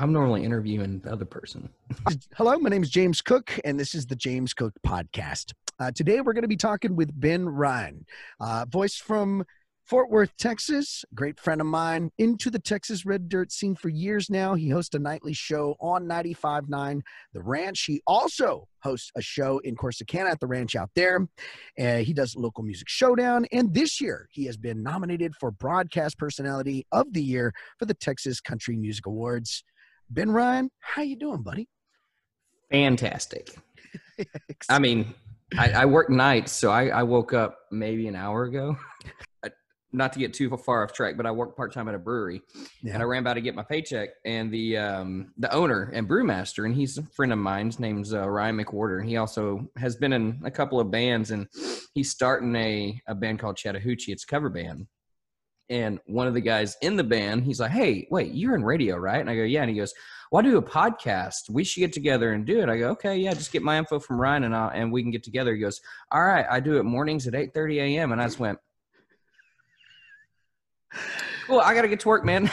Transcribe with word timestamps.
I'm 0.00 0.12
normally 0.12 0.44
interviewing 0.44 1.00
the 1.00 1.12
other 1.12 1.24
person. 1.24 1.68
Hello, 2.36 2.56
my 2.58 2.70
name 2.70 2.84
is 2.84 2.90
James 2.90 3.20
Cook, 3.20 3.58
and 3.64 3.80
this 3.80 3.96
is 3.96 4.06
the 4.06 4.14
James 4.14 4.54
Cook 4.54 4.72
Podcast. 4.86 5.54
Uh, 5.80 5.90
today, 5.90 6.20
we're 6.20 6.34
going 6.34 6.42
to 6.42 6.48
be 6.48 6.56
talking 6.56 6.94
with 6.94 7.10
Ben 7.18 7.48
Ryan, 7.48 8.06
uh, 8.38 8.64
voice 8.68 8.94
from 8.94 9.44
Fort 9.82 10.08
Worth, 10.08 10.36
Texas, 10.36 11.04
great 11.16 11.40
friend 11.40 11.60
of 11.60 11.66
mine, 11.66 12.12
into 12.16 12.48
the 12.48 12.60
Texas 12.60 13.04
Red 13.04 13.28
Dirt 13.28 13.50
scene 13.50 13.74
for 13.74 13.88
years 13.88 14.30
now. 14.30 14.54
He 14.54 14.68
hosts 14.68 14.94
a 14.94 15.00
nightly 15.00 15.32
show 15.32 15.74
on 15.80 16.04
95.9 16.04 17.00
The 17.32 17.42
Ranch. 17.42 17.84
He 17.84 18.00
also 18.06 18.68
hosts 18.84 19.10
a 19.16 19.20
show 19.20 19.58
in 19.64 19.74
Corsicana 19.74 20.30
at 20.30 20.38
the 20.38 20.46
ranch 20.46 20.76
out 20.76 20.90
there. 20.94 21.26
Uh, 21.76 21.96
he 21.96 22.12
does 22.12 22.36
Local 22.36 22.62
Music 22.62 22.88
Showdown. 22.88 23.46
And 23.50 23.74
this 23.74 24.00
year, 24.00 24.28
he 24.30 24.44
has 24.44 24.56
been 24.56 24.80
nominated 24.80 25.34
for 25.40 25.50
Broadcast 25.50 26.18
Personality 26.18 26.86
of 26.92 27.12
the 27.12 27.22
Year 27.22 27.52
for 27.80 27.86
the 27.86 27.94
Texas 27.94 28.40
Country 28.40 28.76
Music 28.76 29.06
Awards. 29.06 29.64
Ben 30.10 30.30
Ryan, 30.30 30.70
how 30.80 31.02
you 31.02 31.16
doing, 31.16 31.42
buddy? 31.42 31.68
Fantastic. 32.70 33.50
I 34.68 34.78
mean, 34.78 35.14
I, 35.56 35.70
I 35.70 35.84
work 35.86 36.10
nights, 36.10 36.52
so 36.52 36.70
I, 36.70 36.88
I 36.88 37.02
woke 37.02 37.32
up 37.32 37.58
maybe 37.70 38.08
an 38.08 38.16
hour 38.16 38.44
ago 38.44 38.76
not 39.92 40.12
to 40.12 40.18
get 40.18 40.34
too 40.34 40.54
far 40.56 40.84
off 40.84 40.92
track, 40.92 41.16
but 41.16 41.26
I 41.26 41.30
work 41.30 41.56
part 41.56 41.72
time 41.72 41.88
at 41.88 41.94
a 41.94 41.98
brewery, 41.98 42.42
yeah. 42.82 42.94
and 42.94 43.02
I 43.02 43.06
ran 43.06 43.22
by 43.22 43.34
to 43.34 43.40
get 43.40 43.54
my 43.54 43.62
paycheck. 43.62 44.10
And 44.24 44.52
the 44.52 44.76
um, 44.76 45.32
the 45.38 45.52
owner 45.52 45.90
and 45.94 46.08
brewmaster, 46.08 46.66
and 46.66 46.74
he's 46.74 46.98
a 46.98 47.02
friend 47.02 47.32
of 47.32 47.38
mine. 47.38 47.66
His 47.66 47.80
name's 47.80 48.12
uh, 48.12 48.28
Ryan 48.28 48.58
McWhorter. 48.58 49.06
He 49.06 49.16
also 49.16 49.68
has 49.76 49.96
been 49.96 50.12
in 50.12 50.40
a 50.44 50.50
couple 50.50 50.78
of 50.78 50.90
bands, 50.90 51.30
and 51.30 51.46
he's 51.94 52.10
starting 52.10 52.54
a 52.56 53.00
a 53.06 53.14
band 53.14 53.38
called 53.38 53.56
Chattahoochee. 53.56 54.12
It's 54.12 54.24
a 54.24 54.26
cover 54.26 54.50
band. 54.50 54.86
And 55.70 56.00
one 56.06 56.26
of 56.26 56.34
the 56.34 56.40
guys 56.40 56.76
in 56.80 56.96
the 56.96 57.04
band, 57.04 57.44
he's 57.44 57.60
like, 57.60 57.70
"Hey, 57.70 58.08
wait, 58.10 58.32
you're 58.32 58.54
in 58.54 58.64
radio, 58.64 58.96
right?" 58.96 59.20
And 59.20 59.28
I 59.28 59.36
go, 59.36 59.42
"Yeah." 59.42 59.60
And 59.60 59.70
he 59.70 59.76
goes, 59.76 59.92
"Well, 60.32 60.40
I 60.40 60.48
do 60.48 60.56
a 60.56 60.62
podcast. 60.62 61.50
We 61.50 61.64
should 61.64 61.80
get 61.80 61.92
together 61.92 62.32
and 62.32 62.46
do 62.46 62.60
it." 62.60 62.68
I 62.68 62.78
go, 62.78 62.90
"Okay, 62.90 63.18
yeah, 63.18 63.34
just 63.34 63.52
get 63.52 63.62
my 63.62 63.78
info 63.78 63.98
from 63.98 64.20
Ryan, 64.20 64.44
and 64.44 64.56
I'll, 64.56 64.70
and 64.70 64.90
we 64.90 65.02
can 65.02 65.10
get 65.10 65.22
together." 65.22 65.54
He 65.54 65.60
goes, 65.60 65.80
"All 66.10 66.24
right, 66.24 66.46
I 66.50 66.60
do 66.60 66.78
it 66.78 66.84
mornings 66.84 67.26
at 67.26 67.34
8:30 67.34 67.80
a.m." 67.80 68.12
And 68.12 68.20
I 68.20 68.24
just 68.24 68.38
went, 68.38 68.58
well, 71.48 71.60
I 71.60 71.74
gotta 71.74 71.88
get 71.88 72.00
to 72.00 72.08
work, 72.08 72.24
man. 72.24 72.50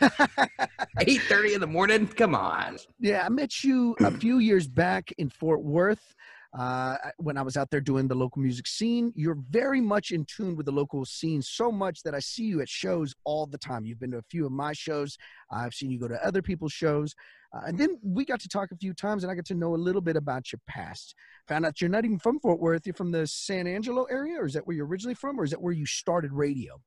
Eight 1.00 1.20
thirty 1.22 1.54
in 1.54 1.60
the 1.60 1.66
morning. 1.66 2.06
Come 2.06 2.34
on. 2.34 2.78
Yeah, 2.98 3.24
I 3.24 3.28
met 3.28 3.62
you 3.64 3.96
a 4.00 4.10
few 4.10 4.38
years 4.38 4.66
back 4.66 5.12
in 5.18 5.28
Fort 5.28 5.62
Worth 5.62 6.14
uh, 6.56 6.96
when 7.18 7.36
I 7.36 7.42
was 7.42 7.56
out 7.56 7.70
there 7.70 7.80
doing 7.80 8.08
the 8.08 8.14
local 8.14 8.40
music 8.42 8.66
scene. 8.66 9.12
You're 9.16 9.38
very 9.50 9.80
much 9.80 10.10
in 10.10 10.24
tune 10.24 10.56
with 10.56 10.66
the 10.66 10.72
local 10.72 11.04
scene, 11.04 11.42
so 11.42 11.72
much 11.72 12.02
that 12.02 12.14
I 12.14 12.20
see 12.20 12.44
you 12.44 12.60
at 12.60 12.68
shows 12.68 13.14
all 13.24 13.46
the 13.46 13.58
time. 13.58 13.84
You've 13.84 14.00
been 14.00 14.12
to 14.12 14.18
a 14.18 14.22
few 14.30 14.46
of 14.46 14.52
my 14.52 14.72
shows. 14.72 15.16
I've 15.50 15.74
seen 15.74 15.90
you 15.90 15.98
go 15.98 16.08
to 16.08 16.26
other 16.26 16.42
people's 16.42 16.72
shows. 16.72 17.14
Uh, 17.54 17.60
and 17.66 17.78
then 17.78 17.98
we 18.02 18.24
got 18.24 18.40
to 18.40 18.48
talk 18.48 18.70
a 18.72 18.76
few 18.76 18.92
times, 18.92 19.24
and 19.24 19.30
I 19.30 19.34
got 19.34 19.46
to 19.46 19.54
know 19.54 19.74
a 19.74 19.76
little 19.76 20.02
bit 20.02 20.16
about 20.16 20.52
your 20.52 20.60
past. 20.66 21.14
Found 21.48 21.64
out 21.64 21.80
you're 21.80 21.90
not 21.90 22.04
even 22.04 22.18
from 22.18 22.38
Fort 22.40 22.60
Worth. 22.60 22.86
You're 22.86 22.94
from 22.94 23.10
the 23.10 23.26
San 23.26 23.66
Angelo 23.66 24.04
area, 24.04 24.38
or 24.38 24.46
is 24.46 24.52
that 24.52 24.66
where 24.66 24.76
you're 24.76 24.86
originally 24.86 25.14
from, 25.14 25.40
or 25.40 25.44
is 25.44 25.50
that 25.50 25.62
where 25.62 25.72
you 25.72 25.86
started 25.86 26.32
radio? 26.32 26.80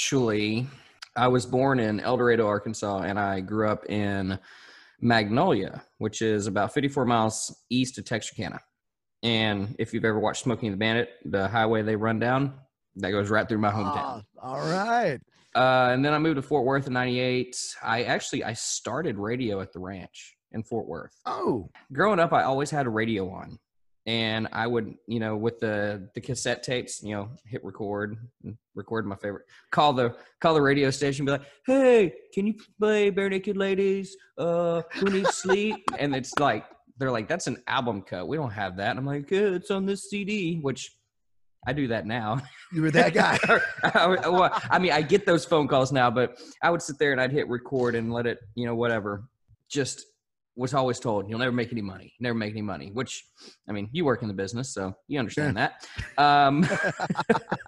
actually, 0.00 0.66
I 1.16 1.28
was 1.28 1.44
born 1.44 1.78
in 1.78 2.00
El 2.00 2.16
Dorado, 2.16 2.46
Arkansas, 2.46 3.00
and 3.00 3.18
I 3.18 3.40
grew 3.40 3.68
up 3.68 3.84
in 3.90 4.38
Magnolia, 5.00 5.82
which 5.98 6.22
is 6.22 6.46
about 6.46 6.74
54 6.74 7.04
miles 7.04 7.54
east 7.70 7.98
of 7.98 8.04
Texarkana. 8.04 8.60
And 9.22 9.76
if 9.78 9.92
you've 9.92 10.04
ever 10.04 10.18
watched 10.18 10.44
Smokey 10.44 10.66
and 10.66 10.74
the 10.74 10.78
Bandit, 10.78 11.10
the 11.24 11.48
highway 11.48 11.82
they 11.82 11.96
run 11.96 12.18
down, 12.18 12.54
that 12.96 13.10
goes 13.10 13.30
right 13.30 13.48
through 13.48 13.58
my 13.58 13.70
hometown. 13.70 14.22
Oh, 14.42 14.48
all 14.48 14.60
right. 14.60 15.18
Uh, 15.54 15.90
and 15.92 16.04
then 16.04 16.14
I 16.14 16.18
moved 16.18 16.36
to 16.36 16.42
Fort 16.42 16.64
Worth 16.64 16.86
in 16.86 16.92
'98. 16.92 17.56
I 17.82 18.04
actually 18.04 18.44
I 18.44 18.52
started 18.52 19.18
radio 19.18 19.60
at 19.60 19.72
the 19.72 19.80
ranch 19.80 20.36
in 20.52 20.62
Fort 20.62 20.86
Worth. 20.86 21.14
Oh, 21.26 21.68
growing 21.92 22.20
up, 22.20 22.32
I 22.32 22.44
always 22.44 22.70
had 22.70 22.86
a 22.86 22.90
radio 22.90 23.28
on 23.30 23.58
and 24.10 24.48
I 24.50 24.66
would, 24.66 24.96
you 25.06 25.20
know, 25.20 25.36
with 25.36 25.60
the 25.60 26.10
the 26.16 26.20
cassette 26.20 26.64
tapes, 26.64 27.00
you 27.00 27.14
know, 27.14 27.28
hit 27.44 27.64
record, 27.64 28.16
record 28.74 29.06
my 29.06 29.14
favorite. 29.14 29.44
Call 29.70 29.92
the 29.92 30.16
call 30.40 30.52
the 30.52 30.60
radio 30.60 30.90
station, 30.90 31.24
be 31.24 31.30
like, 31.30 31.44
"Hey, 31.64 32.12
can 32.34 32.44
you 32.44 32.54
play 32.80 33.12
Barenaked 33.12 33.56
Ladies? 33.56 34.16
Uh, 34.36 34.82
who 34.94 35.10
needs 35.10 35.36
sleep?" 35.36 35.76
and 36.00 36.16
it's 36.16 36.36
like 36.40 36.64
they're 36.98 37.12
like, 37.12 37.28
"That's 37.28 37.46
an 37.46 37.62
album 37.68 38.02
cut. 38.02 38.26
We 38.26 38.36
don't 38.36 38.50
have 38.50 38.78
that." 38.78 38.90
And 38.90 38.98
I'm 38.98 39.06
like, 39.06 39.30
yeah, 39.30 39.54
"It's 39.58 39.70
on 39.70 39.86
this 39.86 40.10
CD," 40.10 40.58
which 40.58 40.90
I 41.64 41.72
do 41.72 41.86
that 41.86 42.04
now. 42.04 42.40
You 42.72 42.82
were 42.82 42.90
that 42.90 43.14
guy. 43.14 43.38
I 44.70 44.78
mean, 44.80 44.90
I 44.90 45.02
get 45.02 45.24
those 45.24 45.44
phone 45.44 45.68
calls 45.68 45.92
now, 45.92 46.10
but 46.10 46.36
I 46.64 46.70
would 46.70 46.82
sit 46.82 46.98
there 46.98 47.12
and 47.12 47.20
I'd 47.20 47.30
hit 47.30 47.48
record 47.48 47.94
and 47.94 48.12
let 48.12 48.26
it, 48.26 48.40
you 48.56 48.66
know, 48.66 48.74
whatever. 48.74 49.22
Just 49.68 50.04
was 50.60 50.74
always 50.74 51.00
told 51.00 51.28
you'll 51.28 51.38
never 51.38 51.52
make 51.52 51.72
any 51.72 51.80
money, 51.80 52.12
never 52.20 52.36
make 52.36 52.50
any 52.50 52.60
money. 52.60 52.90
Which, 52.92 53.24
I 53.66 53.72
mean, 53.72 53.88
you 53.92 54.04
work 54.04 54.20
in 54.20 54.28
the 54.28 54.34
business, 54.34 54.74
so 54.74 54.92
you 55.08 55.18
understand 55.18 55.56
that. 55.56 55.88
Um, 56.18 56.68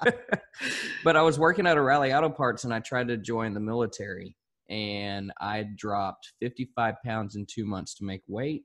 but 1.04 1.16
I 1.16 1.22
was 1.22 1.38
working 1.38 1.66
at 1.66 1.78
O'Reilly 1.78 2.12
Auto 2.12 2.28
Parts, 2.28 2.64
and 2.64 2.74
I 2.74 2.80
tried 2.80 3.08
to 3.08 3.16
join 3.16 3.54
the 3.54 3.60
military, 3.60 4.36
and 4.68 5.32
I 5.40 5.64
dropped 5.74 6.32
55 6.40 6.96
pounds 7.02 7.34
in 7.34 7.46
two 7.46 7.64
months 7.64 7.94
to 7.94 8.04
make 8.04 8.20
weight, 8.28 8.64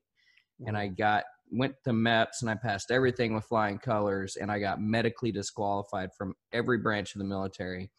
and 0.66 0.78
I 0.78 0.88
got 0.88 1.24
went 1.50 1.76
to 1.86 1.92
MEPS, 1.92 2.42
and 2.42 2.50
I 2.50 2.56
passed 2.56 2.92
everything 2.92 3.34
with 3.34 3.46
flying 3.46 3.78
colors, 3.78 4.36
and 4.36 4.52
I 4.52 4.60
got 4.60 4.82
medically 4.82 5.32
disqualified 5.32 6.10
from 6.18 6.34
every 6.52 6.80
branch 6.80 7.16
of 7.16 7.20
the 7.20 7.26
military 7.26 7.90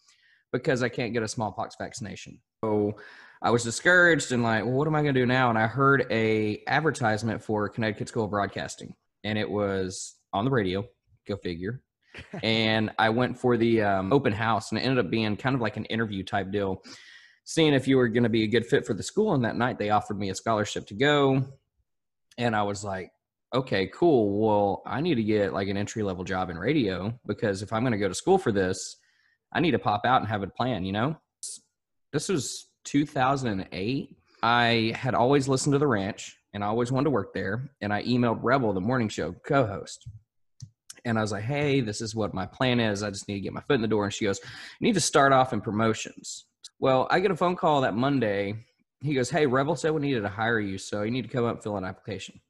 because 0.52 0.82
I 0.82 0.90
can't 0.90 1.14
get 1.14 1.22
a 1.22 1.28
smallpox 1.28 1.76
vaccination. 1.80 2.38
So 2.62 2.96
I 3.40 3.50
was 3.50 3.62
discouraged 3.62 4.32
and 4.32 4.42
like, 4.42 4.64
well, 4.64 4.74
what 4.74 4.88
am 4.88 4.94
I 4.94 5.02
going 5.02 5.14
to 5.14 5.20
do 5.20 5.26
now? 5.26 5.48
And 5.48 5.58
I 5.58 5.66
heard 5.66 6.06
a 6.10 6.62
advertisement 6.66 7.42
for 7.42 7.68
Connecticut 7.68 8.08
School 8.08 8.24
of 8.24 8.30
Broadcasting, 8.30 8.94
and 9.24 9.38
it 9.38 9.48
was 9.48 10.16
on 10.32 10.44
the 10.44 10.50
radio. 10.50 10.84
Go 11.26 11.36
figure. 11.36 11.82
and 12.42 12.90
I 12.98 13.10
went 13.10 13.38
for 13.38 13.56
the 13.56 13.82
um, 13.82 14.12
open 14.12 14.32
house, 14.32 14.70
and 14.70 14.78
it 14.78 14.82
ended 14.82 15.04
up 15.04 15.10
being 15.10 15.36
kind 15.36 15.54
of 15.54 15.60
like 15.60 15.76
an 15.76 15.84
interview 15.86 16.24
type 16.24 16.50
deal, 16.50 16.82
seeing 17.44 17.74
if 17.74 17.86
you 17.86 17.96
were 17.96 18.08
going 18.08 18.24
to 18.24 18.28
be 18.28 18.42
a 18.42 18.48
good 18.48 18.66
fit 18.66 18.86
for 18.86 18.94
the 18.94 19.02
school. 19.02 19.34
And 19.34 19.44
that 19.44 19.56
night, 19.56 19.78
they 19.78 19.90
offered 19.90 20.18
me 20.18 20.30
a 20.30 20.34
scholarship 20.34 20.86
to 20.88 20.94
go, 20.94 21.44
and 22.38 22.56
I 22.56 22.62
was 22.62 22.82
like, 22.82 23.10
okay, 23.54 23.86
cool. 23.94 24.38
Well, 24.40 24.82
I 24.86 25.00
need 25.00 25.14
to 25.14 25.22
get 25.22 25.52
like 25.52 25.68
an 25.68 25.76
entry 25.76 26.02
level 26.02 26.24
job 26.24 26.50
in 26.50 26.58
radio 26.58 27.18
because 27.26 27.62
if 27.62 27.72
I'm 27.72 27.82
going 27.82 27.92
to 27.92 27.98
go 27.98 28.08
to 28.08 28.14
school 28.14 28.38
for 28.38 28.52
this, 28.52 28.96
I 29.52 29.60
need 29.60 29.70
to 29.70 29.78
pop 29.78 30.02
out 30.04 30.20
and 30.20 30.28
have 30.28 30.42
a 30.42 30.48
plan. 30.48 30.84
You 30.84 30.92
know, 30.92 31.16
this 32.12 32.28
was 32.28 32.67
2008, 32.88 34.16
I 34.42 34.92
had 34.94 35.14
always 35.14 35.48
listened 35.48 35.72
to 35.74 35.78
The 35.78 35.86
Ranch 35.86 36.36
and 36.54 36.64
I 36.64 36.68
always 36.68 36.90
wanted 36.90 37.04
to 37.04 37.10
work 37.10 37.34
there. 37.34 37.70
And 37.80 37.92
I 37.92 38.02
emailed 38.02 38.40
Rebel, 38.42 38.72
the 38.72 38.80
morning 38.80 39.08
show 39.08 39.32
co 39.46 39.66
host. 39.66 40.08
And 41.04 41.18
I 41.18 41.22
was 41.22 41.32
like, 41.32 41.44
hey, 41.44 41.80
this 41.80 42.00
is 42.00 42.14
what 42.14 42.34
my 42.34 42.46
plan 42.46 42.80
is. 42.80 43.02
I 43.02 43.10
just 43.10 43.28
need 43.28 43.34
to 43.34 43.40
get 43.40 43.52
my 43.52 43.60
foot 43.60 43.74
in 43.74 43.82
the 43.82 43.88
door. 43.88 44.04
And 44.04 44.12
she 44.12 44.24
goes, 44.24 44.40
you 44.80 44.86
need 44.86 44.94
to 44.94 45.00
start 45.00 45.32
off 45.32 45.52
in 45.52 45.60
promotions. 45.60 46.46
Well, 46.80 47.06
I 47.10 47.20
get 47.20 47.30
a 47.30 47.36
phone 47.36 47.56
call 47.56 47.82
that 47.82 47.94
Monday. 47.94 48.64
He 49.00 49.14
goes, 49.14 49.30
hey, 49.30 49.46
Rebel 49.46 49.76
said 49.76 49.92
we 49.92 50.00
needed 50.00 50.22
to 50.22 50.28
hire 50.28 50.58
you. 50.58 50.78
So 50.78 51.02
you 51.02 51.10
need 51.10 51.22
to 51.22 51.28
come 51.28 51.44
up 51.44 51.54
and 51.54 51.62
fill 51.62 51.76
an 51.76 51.84
application. 51.84 52.40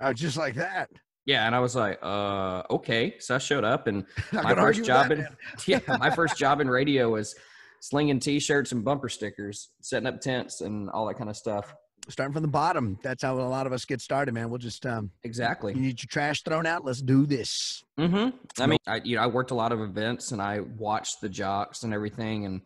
Oh, 0.00 0.12
just 0.12 0.36
like 0.36 0.54
that. 0.56 0.90
Yeah, 1.28 1.44
and 1.46 1.54
I 1.54 1.60
was 1.60 1.76
like, 1.76 1.98
uh, 2.02 2.62
okay. 2.70 3.16
So 3.18 3.34
I 3.34 3.38
showed 3.38 3.64
up, 3.64 3.86
and 3.86 4.06
my 4.32 4.54
first 4.54 4.82
job 4.82 5.10
in 5.10 5.26
yeah, 5.66 5.80
my 5.86 6.08
first 6.08 6.38
job 6.38 6.62
in 6.62 6.70
radio 6.70 7.10
was 7.10 7.34
slinging 7.80 8.20
t-shirts 8.20 8.72
and 8.72 8.84
bumper 8.84 9.08
stickers, 9.08 9.70
setting 9.80 10.06
up 10.06 10.20
tents 10.20 10.60
and 10.60 10.90
all 10.90 11.06
that 11.06 11.14
kind 11.14 11.30
of 11.30 11.36
stuff. 11.36 11.74
Starting 12.08 12.32
from 12.32 12.42
the 12.42 12.48
bottom. 12.48 12.98
That's 13.02 13.22
how 13.22 13.38
a 13.38 13.42
lot 13.42 13.66
of 13.66 13.72
us 13.72 13.84
get 13.84 14.00
started, 14.00 14.32
man. 14.32 14.48
We'll 14.48 14.58
just 14.58 14.86
um 14.86 15.10
exactly. 15.24 15.74
You 15.74 15.80
need 15.80 16.00
your 16.00 16.08
trash 16.08 16.42
thrown 16.42 16.64
out. 16.64 16.84
Let's 16.84 17.02
do 17.02 17.26
this. 17.26 17.84
Mm-hmm. 17.98 18.62
I 18.62 18.66
mean, 18.66 18.78
I 18.86 19.00
you 19.04 19.16
know 19.16 19.22
I 19.22 19.26
worked 19.26 19.50
a 19.50 19.54
lot 19.54 19.72
of 19.72 19.80
events 19.80 20.32
and 20.32 20.40
I 20.40 20.60
watched 20.60 21.20
the 21.20 21.28
jocks 21.28 21.82
and 21.82 21.92
everything. 21.92 22.46
And 22.46 22.62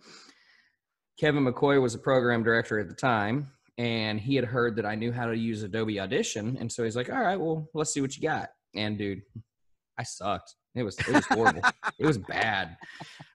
Kevin 1.18 1.44
McCoy 1.44 1.80
was 1.82 1.94
a 1.94 1.98
program 1.98 2.42
director 2.44 2.78
at 2.78 2.88
the 2.88 2.94
time, 2.94 3.50
and 3.78 4.20
he 4.20 4.36
had 4.36 4.44
heard 4.44 4.76
that 4.76 4.86
I 4.86 4.94
knew 4.94 5.12
how 5.12 5.26
to 5.26 5.36
use 5.36 5.62
Adobe 5.62 5.98
Audition, 5.98 6.56
and 6.60 6.70
so 6.70 6.84
he's 6.84 6.96
like, 6.96 7.10
"All 7.10 7.20
right, 7.20 7.38
well, 7.38 7.68
let's 7.74 7.92
see 7.92 8.00
what 8.00 8.16
you 8.16 8.22
got." 8.22 8.50
And 8.74 8.96
dude, 8.96 9.22
I 9.98 10.04
sucked. 10.04 10.54
It 10.74 10.82
was 10.82 10.98
it 10.98 11.08
was 11.12 11.26
horrible. 11.26 11.62
it 11.98 12.06
was 12.06 12.18
bad. 12.18 12.76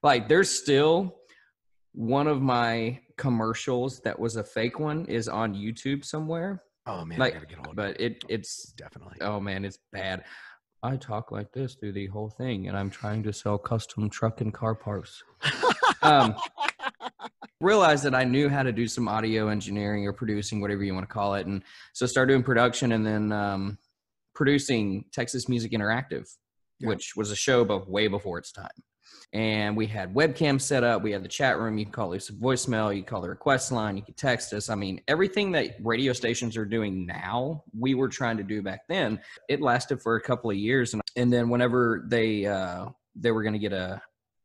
Like 0.02 0.28
there's 0.28 0.50
still 0.50 1.16
one 1.98 2.28
of 2.28 2.40
my 2.40 2.96
commercials 3.16 3.98
that 4.02 4.16
was 4.16 4.36
a 4.36 4.44
fake 4.44 4.78
one 4.78 5.04
is 5.06 5.26
on 5.28 5.52
YouTube 5.52 6.04
somewhere. 6.04 6.62
Oh 6.86 7.04
man, 7.04 7.18
like, 7.18 7.32
I 7.32 7.38
gotta 7.38 7.46
get 7.46 7.56
hold. 7.56 7.76
Of 7.76 7.86
it. 7.86 7.98
But 7.98 8.00
it 8.00 8.24
it's 8.28 8.72
definitely. 8.72 9.16
Oh 9.20 9.40
man, 9.40 9.64
it's 9.64 9.80
bad. 9.92 10.22
I 10.80 10.96
talk 10.96 11.32
like 11.32 11.50
this 11.52 11.74
through 11.74 11.94
the 11.94 12.06
whole 12.06 12.30
thing, 12.30 12.68
and 12.68 12.76
I'm 12.76 12.88
trying 12.88 13.24
to 13.24 13.32
sell 13.32 13.58
custom 13.58 14.08
truck 14.08 14.40
and 14.40 14.54
car 14.54 14.76
parts. 14.76 15.24
um, 16.02 16.36
realized 17.60 18.04
that 18.04 18.14
I 18.14 18.22
knew 18.22 18.48
how 18.48 18.62
to 18.62 18.70
do 18.70 18.86
some 18.86 19.08
audio 19.08 19.48
engineering 19.48 20.06
or 20.06 20.12
producing, 20.12 20.60
whatever 20.60 20.84
you 20.84 20.94
want 20.94 21.08
to 21.08 21.12
call 21.12 21.34
it, 21.34 21.46
and 21.46 21.64
so 21.94 22.06
started 22.06 22.32
doing 22.32 22.44
production, 22.44 22.92
and 22.92 23.04
then 23.04 23.32
um, 23.32 23.76
producing 24.36 25.04
Texas 25.12 25.48
Music 25.48 25.72
Interactive, 25.72 26.32
yeah. 26.78 26.90
which 26.90 27.16
was 27.16 27.32
a 27.32 27.36
show, 27.36 27.64
but 27.64 27.90
way 27.90 28.06
before 28.06 28.38
its 28.38 28.52
time. 28.52 28.70
And 29.34 29.76
we 29.76 29.86
had 29.86 30.14
webcam 30.14 30.58
set 30.58 30.84
up. 30.84 31.02
We 31.02 31.12
had 31.12 31.22
the 31.22 31.28
chat 31.28 31.58
room. 31.58 31.76
You 31.76 31.84
can 31.84 31.92
call 31.92 32.14
us 32.14 32.30
a 32.30 32.32
voicemail. 32.32 32.96
You 32.96 33.02
call 33.02 33.20
the 33.20 33.28
request 33.28 33.70
line. 33.70 33.96
You 33.96 34.02
can 34.02 34.14
text 34.14 34.54
us. 34.54 34.70
I 34.70 34.74
mean, 34.74 35.02
everything 35.06 35.52
that 35.52 35.76
radio 35.82 36.14
stations 36.14 36.56
are 36.56 36.64
doing 36.64 37.04
now, 37.04 37.62
we 37.78 37.94
were 37.94 38.08
trying 38.08 38.38
to 38.38 38.42
do 38.42 38.62
back 38.62 38.80
then. 38.88 39.20
It 39.48 39.60
lasted 39.60 40.00
for 40.00 40.16
a 40.16 40.20
couple 40.20 40.50
of 40.50 40.56
years, 40.56 40.94
and 40.94 41.02
and 41.16 41.30
then 41.30 41.50
whenever 41.50 42.04
they 42.08 42.46
uh, 42.46 42.86
they 43.16 43.30
were 43.30 43.42
going 43.42 43.52
to 43.52 43.58
get 43.58 43.74
a 43.74 44.00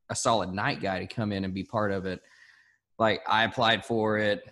a 0.09 0.15
solid 0.15 0.51
night 0.51 0.81
guy 0.81 0.99
to 0.99 1.07
come 1.07 1.31
in 1.31 1.45
and 1.45 1.53
be 1.53 1.63
part 1.63 1.93
of 1.93 2.05
it, 2.05 2.19
like 2.99 3.21
I 3.25 3.45
applied 3.45 3.85
for 3.85 4.17
it, 4.17 4.43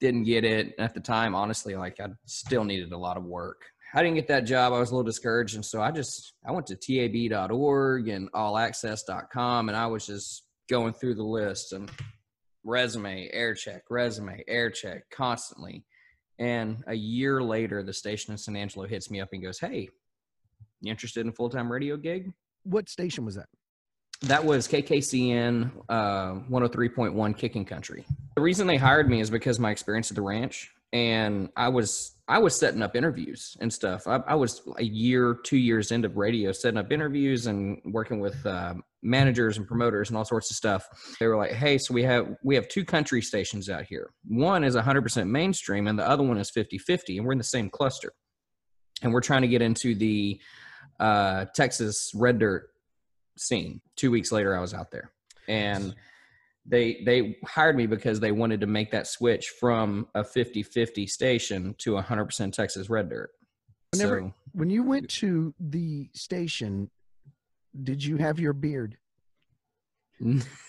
didn't 0.00 0.24
get 0.24 0.44
it 0.44 0.74
at 0.78 0.92
the 0.92 1.00
time. 1.00 1.34
Honestly, 1.34 1.76
like 1.76 1.98
I 1.98 2.08
still 2.26 2.64
needed 2.64 2.92
a 2.92 2.98
lot 2.98 3.16
of 3.16 3.24
work. 3.24 3.62
I 3.94 4.02
didn't 4.02 4.16
get 4.16 4.28
that 4.28 4.44
job. 4.44 4.72
I 4.72 4.78
was 4.78 4.90
a 4.90 4.94
little 4.94 5.06
discouraged. 5.06 5.54
And 5.54 5.64
so 5.64 5.80
I 5.80 5.90
just, 5.90 6.34
I 6.46 6.52
went 6.52 6.66
to 6.66 6.76
tab.org 6.76 8.08
and 8.08 8.30
allaccess.com 8.32 9.68
and 9.68 9.76
I 9.76 9.86
was 9.86 10.06
just 10.06 10.44
going 10.68 10.92
through 10.92 11.14
the 11.14 11.24
list 11.24 11.72
and 11.72 11.90
resume, 12.64 13.30
air 13.32 13.54
check, 13.54 13.82
resume, 13.90 14.44
air 14.46 14.70
check 14.70 15.08
constantly. 15.10 15.84
And 16.38 16.84
a 16.86 16.94
year 16.94 17.42
later, 17.42 17.82
the 17.82 17.92
station 17.92 18.32
in 18.32 18.38
San 18.38 18.56
Angelo 18.56 18.86
hits 18.86 19.10
me 19.10 19.20
up 19.20 19.30
and 19.32 19.42
goes, 19.42 19.58
Hey, 19.58 19.88
you 20.80 20.90
interested 20.90 21.22
in 21.22 21.28
a 21.28 21.32
full 21.32 21.50
time 21.50 21.70
radio 21.72 21.96
gig? 21.96 22.32
What 22.62 22.88
station 22.88 23.24
was 23.24 23.34
that? 23.36 23.48
That 24.22 24.44
was 24.44 24.66
KKCN 24.68 25.70
uh, 25.88 26.34
103.1 26.50 27.36
Kicking 27.36 27.64
Country. 27.64 28.04
The 28.34 28.42
reason 28.42 28.66
they 28.66 28.76
hired 28.76 29.08
me 29.08 29.20
is 29.20 29.30
because 29.30 29.58
my 29.58 29.70
experience 29.70 30.10
at 30.10 30.16
the 30.16 30.22
ranch, 30.22 30.72
and 30.92 31.50
I 31.56 31.68
was 31.68 32.16
I 32.28 32.38
was 32.38 32.58
setting 32.58 32.82
up 32.82 32.94
interviews 32.94 33.56
and 33.60 33.72
stuff. 33.72 34.06
I, 34.06 34.16
I 34.26 34.34
was 34.34 34.62
a 34.76 34.84
year, 34.84 35.38
two 35.44 35.56
years 35.56 35.92
into 35.92 36.08
radio, 36.08 36.52
setting 36.52 36.78
up 36.78 36.92
interviews 36.92 37.46
and 37.46 37.80
working 37.86 38.20
with 38.20 38.44
uh, 38.44 38.74
managers 39.02 39.56
and 39.56 39.66
promoters 39.66 40.10
and 40.10 40.16
all 40.16 40.24
sorts 40.24 40.50
of 40.50 40.56
stuff. 40.56 40.86
They 41.18 41.26
were 41.26 41.36
like, 41.36 41.52
"Hey, 41.52 41.78
so 41.78 41.94
we 41.94 42.02
have 42.04 42.36
we 42.42 42.54
have 42.54 42.68
two 42.68 42.84
country 42.84 43.22
stations 43.22 43.68
out 43.68 43.84
here. 43.84 44.10
One 44.26 44.64
is 44.64 44.76
100% 44.76 45.28
mainstream, 45.28 45.86
and 45.86 45.98
the 45.98 46.08
other 46.08 46.22
one 46.22 46.38
is 46.38 46.50
50-50, 46.50 47.16
and 47.16 47.26
we're 47.26 47.32
in 47.32 47.38
the 47.38 47.44
same 47.44 47.70
cluster. 47.70 48.12
And 49.02 49.12
we're 49.12 49.20
trying 49.20 49.42
to 49.42 49.48
get 49.48 49.62
into 49.62 49.94
the 49.94 50.40
uh, 50.98 51.46
Texas 51.54 52.10
red 52.14 52.38
dirt 52.40 52.68
scene. 53.36 53.80
Two 53.94 54.10
weeks 54.10 54.32
later, 54.32 54.56
I 54.56 54.60
was 54.60 54.74
out 54.74 54.90
there, 54.90 55.12
and 55.46 55.94
they 56.68 57.02
they 57.04 57.38
hired 57.44 57.76
me 57.76 57.86
because 57.86 58.20
they 58.20 58.32
wanted 58.32 58.60
to 58.60 58.66
make 58.66 58.90
that 58.90 59.06
switch 59.06 59.48
from 59.60 60.06
a 60.14 60.22
50-50 60.22 61.08
station 61.08 61.74
to 61.78 61.92
100% 61.92 62.52
Texas 62.52 62.90
red 62.90 63.08
dirt. 63.08 63.30
Whenever, 63.92 64.20
so, 64.20 64.34
when 64.52 64.70
you 64.70 64.82
went 64.82 65.08
to 65.08 65.54
the 65.58 66.10
station, 66.14 66.90
did 67.82 68.04
you 68.04 68.18
have 68.18 68.38
your 68.38 68.52
beard? 68.52 68.96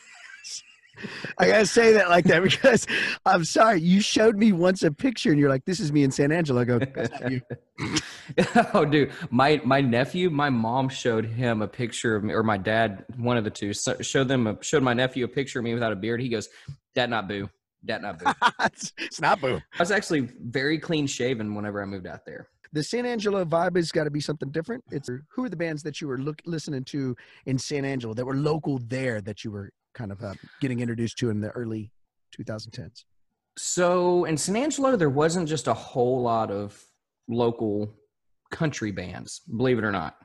I 1.38 1.48
gotta 1.48 1.66
say 1.66 1.94
that 1.94 2.10
like 2.10 2.26
that 2.26 2.44
because 2.44 2.88
I'm 3.26 3.44
sorry. 3.44 3.82
You 3.82 4.02
showed 4.02 4.38
me 4.38 4.52
once 4.52 4.84
a 4.84 4.92
picture 4.92 5.32
and 5.32 5.40
you're 5.40 5.50
like, 5.50 5.66
"This 5.66 5.80
is 5.80 5.92
me 5.92 6.04
in 6.04 6.12
San 6.12 6.32
Angelo." 6.32 6.62
I 6.62 6.66
go, 6.66 6.80
"That's 6.80 7.12
not 7.20 7.32
you." 7.32 7.42
oh, 8.74 8.86
dude, 8.86 9.12
my 9.30 9.62
my 9.64 9.82
nephew, 9.82 10.30
my 10.30 10.50
mom 10.50 10.90
showed 10.90 11.26
him 11.26 11.62
a 11.62 11.68
picture 11.68 12.16
of 12.16 12.24
me, 12.24 12.34
or 12.34 12.44
my 12.44 12.58
dad, 12.58 13.06
one 13.18 13.38
of 13.38 13.44
the 13.44 13.50
two, 13.50 13.74
showed 13.74 14.28
them 14.28 14.48
a, 14.48 14.64
showed 14.64 14.84
my 14.84 14.94
nephew 14.94 15.26
a 15.26 15.28
picture 15.28 15.60
of 15.60 15.66
me 15.66 15.74
without 15.74 15.92
a 15.92 15.96
beard. 15.96 16.22
He 16.22 16.30
goes, 16.30 16.50
"Dad, 16.96 17.10
not 17.10 17.28
boo. 17.28 17.50
Dad, 17.86 18.02
not 18.02 18.20
boo." 18.20 18.32
it's, 18.62 18.94
it's 18.98 19.22
not 19.22 19.42
boo. 19.42 19.56
I 19.56 19.80
was 19.80 19.92
actually 19.92 20.30
very 20.42 20.78
clean 20.78 21.08
shaven 21.08 21.56
whenever 21.56 21.82
I 21.82 21.86
moved 21.86 22.08
out 22.08 22.26
there. 22.26 22.50
The 22.72 22.84
San 22.84 23.06
Angelo 23.06 23.44
vibe 23.46 23.76
has 23.78 23.92
got 23.92 24.04
to 24.04 24.12
be 24.12 24.20
something 24.20 24.52
different. 24.52 24.84
It's 24.92 25.10
who 25.30 25.44
are 25.44 25.50
the 25.50 25.56
bands 25.56 25.82
that 25.84 26.02
you 26.02 26.08
were 26.08 26.20
look, 26.20 26.40
listening 26.46 26.84
to 26.86 27.16
in 27.48 27.58
San 27.58 27.84
Angelo 27.84 28.14
that 28.14 28.26
were 28.26 28.36
local 28.36 28.78
there 28.78 29.22
that 29.22 29.44
you 29.44 29.52
were 29.52 29.72
kind 29.94 30.12
of 30.12 30.24
uh, 30.24 30.34
getting 30.62 30.80
introduced 30.80 31.18
to 31.20 31.30
in 31.30 31.42
the 31.42 31.50
early 31.52 31.92
2010s? 32.38 33.04
So 33.58 34.26
in 34.26 34.38
San 34.38 34.56
Angelo, 34.56 34.96
there 34.96 35.10
wasn't 35.10 35.50
just 35.50 35.68
a 35.68 35.74
whole 35.74 36.22
lot 36.22 36.52
of 36.52 36.82
local 37.28 37.94
country 38.52 38.92
bands, 38.92 39.42
believe 39.58 39.78
it 39.78 39.84
or 39.84 39.92
not. 39.92 40.16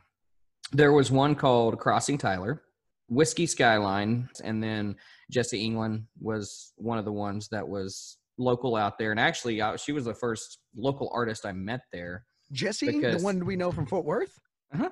There 0.73 0.93
was 0.93 1.11
one 1.11 1.35
called 1.35 1.79
Crossing 1.79 2.19
Tyler, 2.19 2.63
Whiskey 3.09 3.47
Skyline, 3.47 4.29
and 4.43 4.63
then 4.63 4.97
Jesse 5.31 5.63
England 5.63 6.05
was 6.21 6.73
one 6.77 6.99
of 6.99 7.05
the 7.05 7.13
ones 7.13 7.49
that 7.49 7.67
was 7.67 8.19
local 8.39 8.77
out 8.77 8.99
there. 8.99 9.11
And 9.11 9.21
actually, 9.21 9.61
uh, 9.61 9.77
she 9.77 9.93
was 9.93 10.05
the 10.05 10.15
first 10.15 10.59
local 10.77 11.11
artist 11.13 11.45
I 11.45 11.53
met 11.53 11.83
there. 11.93 12.25
Jesse, 12.53 12.87
because, 12.87 13.21
the 13.21 13.25
one 13.25 13.45
we 13.45 13.57
know 13.57 13.73
from 13.73 13.87
Fort 13.87 14.05
Worth? 14.05 14.39
Uh-huh. 14.73 14.91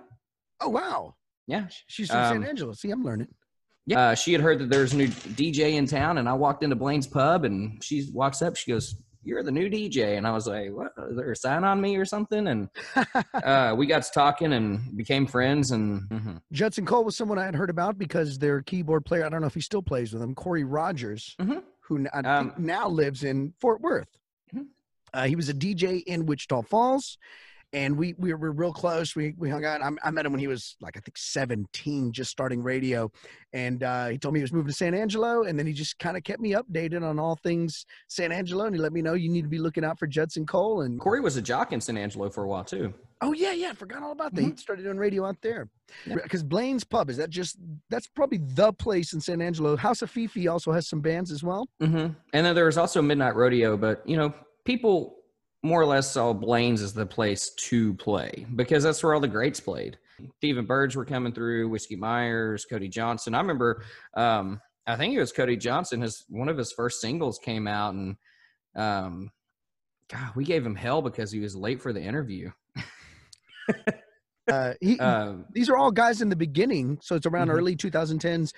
Oh, 0.61 0.69
wow. 0.69 1.15
Yeah. 1.47 1.67
She's 1.87 2.09
from 2.11 2.19
um, 2.21 2.33
San 2.33 2.45
Angelo. 2.45 2.73
See, 2.73 2.91
I'm 2.91 3.03
learning. 3.03 3.29
Yeah, 3.87 4.01
uh, 4.01 4.15
she 4.15 4.33
had 4.33 4.41
heard 4.41 4.61
that 4.61 4.71
there's 4.71 4.93
a 4.93 4.97
new 4.97 5.09
DJ 5.09 5.73
in 5.73 5.87
town, 5.87 6.19
and 6.19 6.29
I 6.29 6.35
walked 6.35 6.63
into 6.63 6.77
Blaine's 6.77 7.07
pub, 7.07 7.45
and 7.45 7.83
she 7.83 8.09
walks 8.13 8.41
up. 8.41 8.57
She 8.57 8.71
goes, 8.71 8.95
"You're 9.25 9.43
the 9.43 9.51
new 9.51 9.69
DJ," 9.69 10.17
and 10.17 10.27
I 10.27 10.31
was 10.31 10.47
like, 10.47 10.71
"What? 10.71 10.93
Is 11.11 11.17
there 11.17 11.33
a 11.33 11.37
sign 11.37 11.65
on 11.65 11.81
me 11.81 11.97
or 11.97 12.05
something?" 12.05 12.47
And 12.47 12.69
uh, 13.35 13.75
we 13.77 13.87
got 13.87 14.05
to 14.05 14.11
talking 14.13 14.53
and 14.53 14.97
became 14.97 15.27
friends. 15.27 15.73
And 15.73 16.03
mm-hmm. 16.03 16.37
Judson 16.53 16.87
Cole 16.87 17.05
was 17.05 17.17
someone 17.17 17.39
I 17.39 17.45
had 17.45 17.57
heard 17.57 17.71
about 17.71 17.99
because 17.99 18.39
their 18.39 18.63
keyboard 18.63 19.05
player. 19.05 19.27
I 19.27 19.29
don't 19.29 19.41
know 19.41 19.49
if 19.49 19.55
he 19.55 19.61
still 19.61 19.83
plays 19.83 20.13
with 20.13 20.23
them. 20.23 20.37
Corey 20.37 20.63
Rogers, 20.63 21.35
mm-hmm. 21.41 21.59
who 21.81 22.07
um, 22.25 22.53
now 22.59 22.89
lives 22.89 23.25
in 23.25 23.53
Fort 23.61 23.81
Worth. 23.81 24.09
Mm-hmm. 24.55 24.67
Uh, 25.13 25.25
he 25.25 25.35
was 25.35 25.49
a 25.49 25.55
DJ 25.55 26.05
in 26.05 26.25
Wichita 26.25 26.63
Falls 26.63 27.19
and 27.73 27.97
we 27.97 28.15
we 28.19 28.33
were 28.35 28.53
real 28.53 28.73
close. 28.73 29.17
We 29.17 29.35
we 29.39 29.49
hung 29.49 29.65
out. 29.65 29.83
I, 29.83 29.91
I, 30.03 30.11
met 30.11 30.27
him 30.27 30.33
when 30.33 30.41
he 30.41 30.47
was 30.47 30.77
like 30.81 30.97
I 30.97 31.01
think 31.01 31.17
17, 31.17 32.13
just 32.13 32.31
starting 32.31 32.63
radio, 32.63 33.11
and 33.53 33.83
uh, 33.83 34.09
he 34.09 34.19
told 34.19 34.35
me 34.35 34.41
he 34.41 34.43
was 34.45 34.53
moving 34.53 34.69
to 34.69 34.75
San 34.75 34.95
Angelo, 34.95 35.45
and 35.45 35.59
then 35.59 35.67
he 35.67 35.73
just 35.73 35.99
kind 35.99 36.17
of 36.17 36.23
kept 36.23 36.41
me 36.41 36.53
updated 36.53 37.03
on 37.03 37.19
all 37.19 37.37
things 37.37 37.87
San 38.09 38.33
Angelo, 38.33 38.67
and 38.67 38.75
he 38.75 38.81
let 38.81 38.93
me 38.93 39.03
know 39.03 39.15
you 39.15 39.31
need 39.31 39.43
to 39.43 39.49
be 39.49 39.59
looking 39.59 39.85
out 39.85 39.99
for 39.99 40.07
Judson 40.07 40.47
Cole. 40.47 40.83
And 40.83 41.01
Corey 41.01 41.21
was 41.21 41.37
a 41.37 41.43
jock 41.43 41.73
in 41.73 41.81
San 41.81 41.97
Angelo 41.97 42.29
for 42.31 42.45
a 42.45 42.49
while 42.49 42.65
too. 42.65 42.93
Oh 43.21 43.33
yeah, 43.33 43.53
yeah, 43.53 43.73
forgot 43.73 44.03
all 44.03 44.13
about 44.13 44.35
that. 44.35 44.41
Mm-hmm. 44.41 44.51
He 44.51 44.57
started 44.57 44.83
doing 44.83 44.99
radio 44.99 45.25
out 45.25 45.37
there 45.43 45.69
because 46.07 46.43
yeah. 46.43 46.49
Blaine's 46.49 46.85
Pub 46.85 47.09
is 47.09 47.17
that 47.19 47.31
just 47.31 47.57
that's 47.89 48.09
probably 48.09 48.39
the 48.39 48.73
place 48.73 49.13
in 49.13 49.21
San 49.21 49.41
Angelo. 49.41 49.77
House 49.77 50.03
of 50.03 50.11
Fifi 50.11 50.49
also 50.49 50.73
has 50.73 50.89
some 50.89 51.01
bands 51.01 51.31
as 51.31 51.43
well. 51.43 51.69
Mm-hmm. 51.81 52.15
And 52.33 52.47
then 52.47 52.55
there 52.55 52.67
was 52.67 52.77
also 52.77 53.01
Midnight 53.01 53.37
Rodeo, 53.37 53.77
but 53.77 54.07
you 54.07 54.17
know 54.17 54.35
people 54.65 55.22
more 55.63 55.81
or 55.81 55.87
less 55.87 56.11
saw 56.11 56.33
Blaine's 56.33 56.83
as 56.83 56.93
the 56.93 57.07
place 57.07 57.51
to 57.51 57.95
play 57.95 58.47
because 58.57 58.83
that's 58.83 59.03
where 59.03 59.15
all 59.15 59.21
the 59.21 59.29
greats 59.29 59.61
played. 59.61 59.99
Stephen 60.39 60.67
Birds 60.67 60.97
were 60.97 61.05
coming 61.05 61.33
through, 61.33 61.69
Whiskey 61.69 61.97
Myers, 61.97 62.65
Cody 62.65 62.89
Johnson. 62.89 63.35
I 63.35 63.41
remember, 63.41 63.85
um, 64.15 64.61
I 64.87 64.97
think 64.97 65.15
it 65.15 65.21
was 65.21 65.33
Cody 65.33 65.57
Johnson. 65.57 66.01
His 66.01 66.25
one 66.29 66.49
of 66.49 66.57
his 66.57 66.73
first 66.73 67.01
singles 67.01 67.39
came 67.39 67.67
out, 67.67 67.95
and 67.95 68.17
um, 68.77 69.31
God, 70.11 70.31
we 70.35 70.45
gave 70.45 70.65
him 70.65 70.75
hell 70.75 71.03
because 71.03 71.31
he 71.31 71.41
was 71.41 71.57
late 71.57 71.81
for 71.81 71.93
the 71.93 72.01
interview. 72.01 72.51
uh, 74.51 74.75
he, 74.81 74.99
um, 74.99 75.47
these 75.53 75.69
are 75.69 75.77
all 75.77 75.91
guys 75.91 76.23
in 76.23 76.29
the 76.29 76.37
beginning, 76.37 76.99
so 77.01 77.15
it's 77.15 77.27
around 77.27 77.49
mm-hmm. 77.49 77.57
early 77.57 77.77
2010s. 77.77 78.53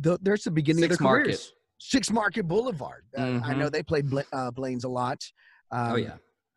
The, 0.00 0.18
there's 0.20 0.44
the 0.44 0.50
beginning 0.50 0.82
Six 0.82 0.94
of 0.94 0.98
their 0.98 1.04
Market. 1.04 1.24
careers. 1.24 1.52
Six 1.78 2.10
Market 2.10 2.46
Boulevard. 2.46 3.04
Uh, 3.16 3.22
mm-hmm. 3.22 3.44
I 3.44 3.54
know 3.54 3.68
they 3.68 3.82
played 3.82 4.10
Bla- 4.10 4.24
uh, 4.32 4.50
Blaine's 4.50 4.84
a 4.84 4.88
lot. 4.88 5.24
Oh, 5.72 5.78
um, 5.78 5.92
oh 5.92 5.96
yeah, 5.96 6.16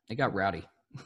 it 0.09 0.15
got 0.15 0.33
rowdy, 0.33 0.63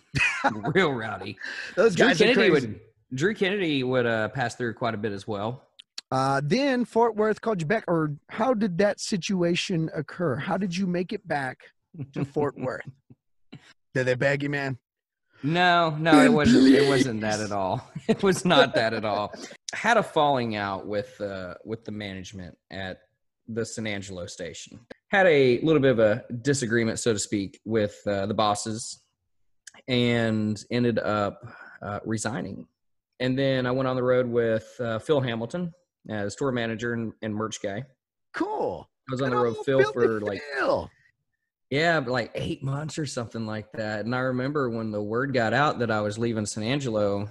real 0.73 0.91
rowdy. 0.91 1.37
Those 1.75 1.95
guys 1.95 2.17
Drew 2.17 2.27
Kennedy 2.33 2.49
would 2.51 2.79
Drew 3.13 3.33
Kennedy 3.33 3.83
would 3.83 4.05
uh, 4.05 4.29
pass 4.29 4.55
through 4.55 4.73
quite 4.75 4.93
a 4.93 4.97
bit 4.97 5.11
as 5.11 5.27
well. 5.27 5.63
Uh, 6.11 6.41
then 6.43 6.83
Fort 6.83 7.15
Worth 7.15 7.39
called 7.39 7.61
you 7.61 7.67
back, 7.67 7.85
or 7.87 8.13
how 8.29 8.53
did 8.53 8.77
that 8.79 8.99
situation 8.99 9.89
occur? 9.95 10.35
How 10.35 10.57
did 10.57 10.75
you 10.75 10.85
make 10.85 11.13
it 11.13 11.25
back 11.27 11.59
to 12.13 12.25
Fort 12.33 12.57
Worth? 12.57 12.89
Did 13.93 14.05
they 14.05 14.15
beg 14.15 14.43
you, 14.43 14.49
man? 14.49 14.77
No, 15.43 15.95
no, 15.99 16.21
it 16.21 16.31
wasn't. 16.31 16.67
It 16.67 16.87
wasn't 16.87 17.21
that 17.21 17.39
at 17.39 17.51
all. 17.51 17.89
It 18.07 18.23
was 18.23 18.45
not 18.45 18.75
that 18.75 18.93
at 18.93 19.05
all. 19.05 19.33
had 19.73 19.97
a 19.97 20.03
falling 20.03 20.55
out 20.55 20.85
with 20.85 21.19
uh, 21.21 21.55
with 21.63 21.85
the 21.85 21.91
management 21.91 22.57
at 22.69 23.01
the 23.47 23.65
San 23.65 23.87
Angelo 23.87 24.25
station. 24.25 24.79
Had 25.11 25.27
a 25.27 25.59
little 25.59 25.81
bit 25.81 25.91
of 25.91 25.99
a 25.99 26.23
disagreement, 26.41 26.97
so 26.99 27.11
to 27.11 27.19
speak, 27.19 27.59
with 27.65 27.99
uh, 28.07 28.27
the 28.27 28.33
bosses, 28.33 29.01
and 29.87 30.63
ended 30.71 30.99
up 30.99 31.45
uh, 31.81 31.99
resigning. 32.05 32.65
And 33.19 33.37
then 33.37 33.65
I 33.65 33.71
went 33.71 33.87
on 33.87 33.95
the 33.95 34.03
road 34.03 34.25
with 34.25 34.73
uh, 34.79 34.99
Phil 34.99 35.19
Hamilton 35.19 35.73
as 36.09 36.35
tour 36.35 36.51
manager 36.51 36.93
and, 36.93 37.13
and, 37.21 37.35
merch 37.35 37.61
guy. 37.61 37.83
Cool. 38.33 38.89
I 39.09 39.11
was 39.11 39.21
on 39.21 39.29
the 39.29 39.35
road 39.35 39.57
with 39.57 39.65
Phil 39.65 39.91
for 39.91 40.21
like 40.21 40.41
Phil. 40.55 40.89
yeah, 41.69 41.99
like 41.99 42.31
eight 42.33 42.63
months 42.63 42.97
or 42.97 43.05
something 43.05 43.45
like 43.45 43.71
that. 43.73 44.05
And 44.05 44.15
I 44.15 44.19
remember 44.19 44.69
when 44.69 44.91
the 44.91 45.01
word 45.01 45.33
got 45.33 45.53
out 45.53 45.79
that 45.79 45.91
I 45.91 46.01
was 46.01 46.17
leaving 46.17 46.45
San 46.45 46.63
Angelo, 46.63 47.29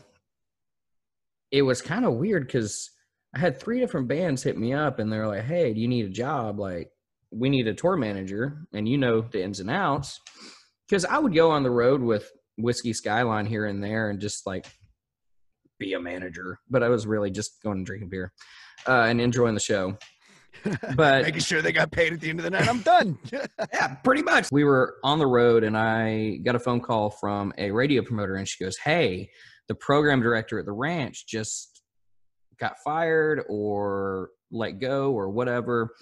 it 1.51 1.63
was 1.63 1.83
kind 1.83 2.05
of 2.05 2.15
weird 2.15 2.47
because 2.47 2.91
I 3.35 3.39
had 3.39 3.59
three 3.59 3.81
different 3.81 4.07
bands 4.07 4.43
hit 4.43 4.59
me 4.59 4.73
up 4.73 4.99
and 4.99 5.13
they're 5.13 5.27
like, 5.27 5.45
Hey, 5.45 5.73
do 5.73 5.81
you 5.81 5.89
need 5.89 6.07
a 6.07 6.11
job? 6.11 6.61
Like, 6.61 6.91
we 7.31 7.49
need 7.49 7.67
a 7.69 7.75
tour 7.75 7.97
manager 7.97 8.65
and 8.73 8.89
you 8.89 8.99
know 8.99 9.21
the 9.23 9.43
ins 9.43 9.61
and 9.61 9.71
outs. 9.71 10.21
Cause 10.91 11.05
I 11.05 11.19
would 11.19 11.35
go 11.35 11.51
on 11.53 11.63
the 11.63 11.71
road 11.71 12.01
with 12.03 12.31
Whiskey 12.59 12.93
Skyline 12.93 13.47
here 13.47 13.65
and 13.67 13.83
there 13.83 14.11
and 14.11 14.19
just 14.21 14.47
like 14.47 14.67
be 15.79 15.93
a 15.95 16.01
manager, 16.01 16.59
but 16.69 16.83
I 16.83 16.89
was 16.89 17.07
really 17.07 17.31
just 17.31 17.63
going 17.63 17.79
and 17.79 17.87
drinking 17.87 18.09
beer. 18.11 18.33
uh, 18.87 19.03
and 19.09 19.21
enjoying 19.21 19.55
the 19.55 19.61
show. 19.61 19.97
But 20.97 21.23
Making 21.23 21.41
sure 21.41 21.63
they 21.63 21.73
got 21.73 21.91
paid 21.93 22.13
at 22.13 22.21
the 22.21 22.29
end 22.29 22.41
of 22.41 22.45
the 22.45 22.51
night. 22.51 22.69
I'm 22.69 22.81
done. 22.81 23.17
yeah, 23.73 23.95
pretty 24.05 24.23
much. 24.23 24.49
We 24.53 24.65
were 24.65 24.97
on 25.05 25.19
the 25.19 25.27
road, 25.27 25.63
and 25.65 25.79
I 25.79 26.39
got 26.45 26.57
a 26.57 26.59
phone 26.59 26.81
call 26.81 27.09
from 27.11 27.53
a 27.57 27.71
radio 27.71 28.03
promoter, 28.03 28.35
and 28.35 28.47
she 28.49 28.63
goes, 28.63 28.77
"Hey, 28.77 29.31
the 29.69 29.75
program 29.77 30.21
director 30.21 30.59
at 30.59 30.67
the 30.67 30.73
ranch 30.73 31.25
just 31.27 31.81
got 32.59 32.75
fired 32.85 33.43
or 33.49 34.31
let 34.51 34.81
go 34.81 35.13
or 35.13 35.31
whatever," 35.31 35.95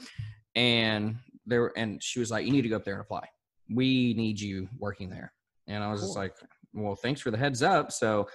and 0.59 1.17
there, 1.47 1.73
and 1.77 2.03
she 2.03 2.19
was 2.19 2.31
like, 2.31 2.45
"You 2.45 2.53
need 2.53 2.63
to 2.63 2.69
go 2.69 2.77
up 2.77 2.85
there 2.85 2.95
and 2.95 3.01
apply. 3.01 3.27
We 3.71 4.13
need 4.15 4.41
you 4.41 4.69
working 4.79 5.09
there." 5.09 5.33
And 5.69 5.85
I 5.85 5.91
was 5.91 6.01
just 6.03 6.17
like, 6.17 6.35
"Well, 6.75 6.97
thanks 6.97 7.21
for 7.21 7.31
the 7.31 7.39
heads 7.39 7.63
up." 7.63 7.93
So, 7.93 8.29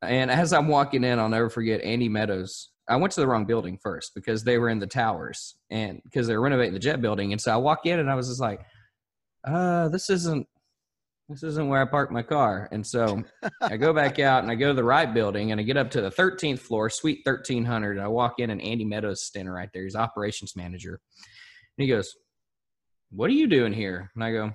and 0.00 0.30
as 0.30 0.52
I'm 0.52 0.68
walking 0.68 1.02
in, 1.02 1.18
I'll 1.18 1.28
never 1.28 1.50
forget 1.50 1.80
Andy 1.80 2.08
Meadows. 2.08 2.70
I 2.88 2.96
went 2.96 3.12
to 3.14 3.20
the 3.20 3.26
wrong 3.26 3.46
building 3.46 3.78
first 3.82 4.14
because 4.14 4.44
they 4.44 4.58
were 4.58 4.68
in 4.68 4.78
the 4.78 4.86
towers 4.86 5.56
and 5.70 6.00
because 6.04 6.26
they 6.28 6.36
were 6.36 6.42
renovating 6.42 6.74
the 6.74 6.78
jet 6.78 7.00
building. 7.00 7.32
And 7.32 7.40
so 7.40 7.52
I 7.52 7.56
walk 7.56 7.86
in 7.86 7.98
and 7.98 8.10
I 8.10 8.14
was 8.14 8.28
just 8.28 8.40
like, 8.40 8.60
uh, 9.44 9.88
this 9.88 10.10
isn't 10.10 10.46
this 11.28 11.42
isn't 11.42 11.68
where 11.68 11.80
I 11.80 11.86
park 11.86 12.10
my 12.10 12.22
car. 12.22 12.68
And 12.70 12.86
so 12.86 13.22
I 13.62 13.76
go 13.76 13.92
back 13.92 14.18
out 14.18 14.42
and 14.42 14.52
I 14.52 14.54
go 14.54 14.68
to 14.68 14.74
the 14.74 14.84
right 14.84 15.12
building 15.12 15.52
and 15.52 15.60
I 15.60 15.64
get 15.64 15.76
up 15.76 15.90
to 15.92 16.00
the 16.00 16.10
13th 16.10 16.58
floor, 16.58 16.90
suite 16.90 17.20
1300. 17.24 17.92
And 17.96 18.04
I 18.04 18.08
walk 18.08 18.34
in 18.38 18.50
and 18.50 18.60
Andy 18.60 18.84
Meadows 18.84 19.18
is 19.18 19.26
standing 19.26 19.52
right 19.52 19.70
there. 19.72 19.84
He's 19.84 19.96
operations 19.96 20.54
manager. 20.56 21.00
And 21.78 21.84
he 21.84 21.88
goes, 21.88 22.14
What 23.10 23.30
are 23.30 23.34
you 23.34 23.46
doing 23.46 23.72
here? 23.72 24.10
And 24.14 24.22
I 24.22 24.32
go, 24.32 24.52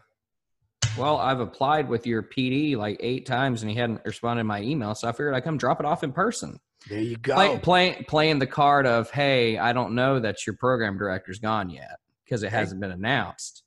Well, 0.98 1.18
I've 1.18 1.40
applied 1.40 1.90
with 1.90 2.06
your 2.06 2.24
PD 2.24 2.78
like 2.78 2.98
eight 3.00 3.26
times 3.26 3.64
and 3.64 3.72
he 3.72 3.78
hadn't 3.78 4.02
responded 4.06 4.42
to 4.42 4.46
my 4.46 4.62
email. 4.62 4.94
So 4.96 5.08
I 5.08 5.12
figured 5.12 5.34
I'd 5.34 5.44
come 5.44 5.58
drop 5.58 5.80
it 5.80 5.86
off 5.86 6.04
in 6.04 6.12
person 6.12 6.60
there 6.88 7.02
you 7.02 7.18
go. 7.18 7.34
play, 7.34 7.58
play, 7.58 8.06
playing 8.08 8.40
the 8.40 8.48
card 8.48 8.86
of 8.86 9.10
hey 9.12 9.58
i 9.58 9.74
don't 9.74 9.96
know 9.96 10.20
that 10.20 10.46
your 10.48 10.56
program 10.56 10.98
director's 10.98 11.40
gone 11.40 11.70
yet 11.70 11.98
because 12.24 12.44
it 12.44 12.52
hasn't 12.52 12.80
been 12.80 12.92
announced 12.92 13.64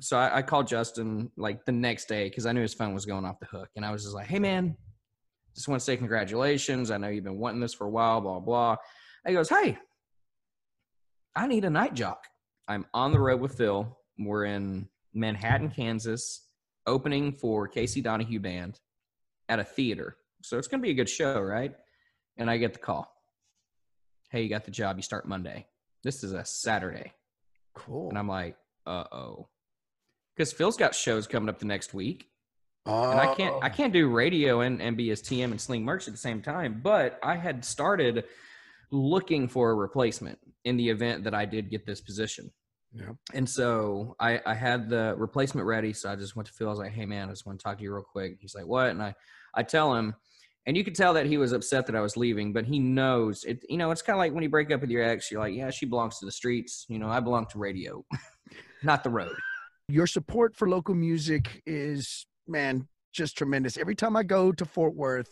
so 0.00 0.16
I, 0.16 0.38
I 0.38 0.42
called 0.42 0.66
justin 0.66 1.30
like 1.36 1.64
the 1.64 1.72
next 1.72 2.06
day 2.06 2.28
because 2.28 2.46
i 2.46 2.52
knew 2.52 2.62
his 2.62 2.74
phone 2.74 2.94
was 2.94 3.06
going 3.06 3.24
off 3.24 3.40
the 3.40 3.46
hook 3.46 3.68
and 3.76 3.84
i 3.84 3.90
was 3.90 4.02
just 4.02 4.14
like 4.14 4.26
hey 4.26 4.38
man 4.38 4.76
just 5.54 5.68
want 5.68 5.80
to 5.80 5.84
say 5.84 5.96
congratulations 5.96 6.90
i 6.90 6.96
know 6.96 7.08
you've 7.08 7.24
been 7.24 7.38
wanting 7.38 7.60
this 7.60 7.74
for 7.74 7.86
a 7.86 7.90
while 7.90 8.20
blah 8.20 8.40
blah 8.40 8.76
he 9.26 9.32
goes 9.32 9.48
hey 9.48 9.78
i 11.36 11.46
need 11.46 11.64
a 11.64 11.70
night 11.70 11.94
jock 11.94 12.24
i'm 12.68 12.86
on 12.94 13.12
the 13.12 13.18
road 13.18 13.40
with 13.40 13.56
phil 13.56 13.98
we're 14.18 14.44
in 14.44 14.88
manhattan 15.12 15.70
kansas 15.70 16.48
opening 16.86 17.32
for 17.32 17.68
casey 17.68 18.02
donahew 18.02 18.40
band 18.40 18.80
at 19.48 19.58
a 19.58 19.64
theater 19.64 20.16
so 20.42 20.58
it's 20.58 20.68
going 20.68 20.80
to 20.80 20.82
be 20.82 20.90
a 20.90 20.94
good 20.94 21.08
show 21.08 21.40
right 21.40 21.74
and 22.36 22.50
I 22.50 22.56
get 22.56 22.72
the 22.72 22.78
call. 22.78 23.10
Hey, 24.30 24.42
you 24.42 24.48
got 24.48 24.64
the 24.64 24.70
job. 24.70 24.96
You 24.96 25.02
start 25.02 25.28
Monday. 25.28 25.66
This 26.02 26.24
is 26.24 26.32
a 26.32 26.44
Saturday. 26.44 27.12
cool. 27.74 28.08
And 28.08 28.18
I'm 28.18 28.28
like, 28.28 28.56
uh 28.86 29.04
oh. 29.12 29.48
Because 30.36 30.52
Phil's 30.52 30.76
got 30.76 30.94
shows 30.94 31.26
coming 31.26 31.48
up 31.48 31.58
the 31.58 31.66
next 31.66 31.94
week. 31.94 32.28
oh, 32.86 33.10
And 33.10 33.20
I 33.20 33.34
can't 33.34 33.54
I 33.62 33.68
oh. 33.68 33.70
can't 33.70 33.92
do 33.92 34.08
radio 34.08 34.60
and, 34.60 34.80
and 34.82 34.96
be 34.96 35.08
his 35.08 35.22
TM 35.22 35.44
and 35.44 35.60
sling 35.60 35.84
merch 35.84 36.08
at 36.08 36.14
the 36.14 36.18
same 36.18 36.42
time. 36.42 36.80
But 36.82 37.18
I 37.22 37.36
had 37.36 37.64
started 37.64 38.24
looking 38.90 39.48
for 39.48 39.70
a 39.70 39.74
replacement 39.74 40.38
in 40.64 40.76
the 40.76 40.88
event 40.88 41.24
that 41.24 41.34
I 41.34 41.44
did 41.44 41.70
get 41.70 41.86
this 41.86 42.00
position. 42.00 42.50
Yeah. 42.92 43.12
And 43.32 43.48
so 43.48 44.14
I, 44.20 44.40
I 44.46 44.54
had 44.54 44.88
the 44.88 45.14
replacement 45.18 45.66
ready. 45.66 45.92
So 45.92 46.10
I 46.10 46.16
just 46.16 46.36
went 46.36 46.46
to 46.46 46.52
Phil. 46.52 46.68
I 46.68 46.70
was 46.70 46.78
like, 46.78 46.92
hey 46.92 47.06
man, 47.06 47.28
I 47.28 47.32
just 47.32 47.44
want 47.44 47.58
to 47.58 47.62
talk 47.64 47.78
to 47.78 47.82
you 47.82 47.92
real 47.92 48.04
quick. 48.04 48.36
He's 48.40 48.54
like, 48.54 48.66
what? 48.66 48.90
And 48.90 49.02
I, 49.02 49.14
I 49.54 49.62
tell 49.62 49.94
him, 49.94 50.14
and 50.66 50.76
you 50.76 50.84
could 50.84 50.94
tell 50.94 51.12
that 51.14 51.26
he 51.26 51.36
was 51.36 51.52
upset 51.52 51.86
that 51.86 51.96
I 51.96 52.00
was 52.00 52.16
leaving, 52.16 52.52
but 52.52 52.64
he 52.64 52.78
knows 52.78 53.44
it. 53.44 53.64
You 53.68 53.76
know, 53.76 53.90
it's 53.90 54.00
kind 54.00 54.16
of 54.16 54.18
like 54.18 54.32
when 54.32 54.42
you 54.42 54.48
break 54.48 54.70
up 54.70 54.80
with 54.80 54.90
your 54.90 55.02
ex, 55.02 55.30
you're 55.30 55.40
like, 55.40 55.54
yeah, 55.54 55.70
she 55.70 55.84
belongs 55.84 56.18
to 56.20 56.26
the 56.26 56.32
streets. 56.32 56.86
You 56.88 56.98
know, 56.98 57.08
I 57.08 57.20
belong 57.20 57.46
to 57.50 57.58
radio, 57.58 58.04
not 58.82 59.04
the 59.04 59.10
road. 59.10 59.34
Your 59.88 60.06
support 60.06 60.56
for 60.56 60.68
local 60.68 60.94
music 60.94 61.62
is 61.66 62.26
man 62.48 62.88
just 63.12 63.36
tremendous. 63.36 63.76
Every 63.76 63.94
time 63.94 64.16
i 64.16 64.22
go 64.22 64.52
to 64.52 64.64
fort 64.64 64.94
worth 64.94 65.28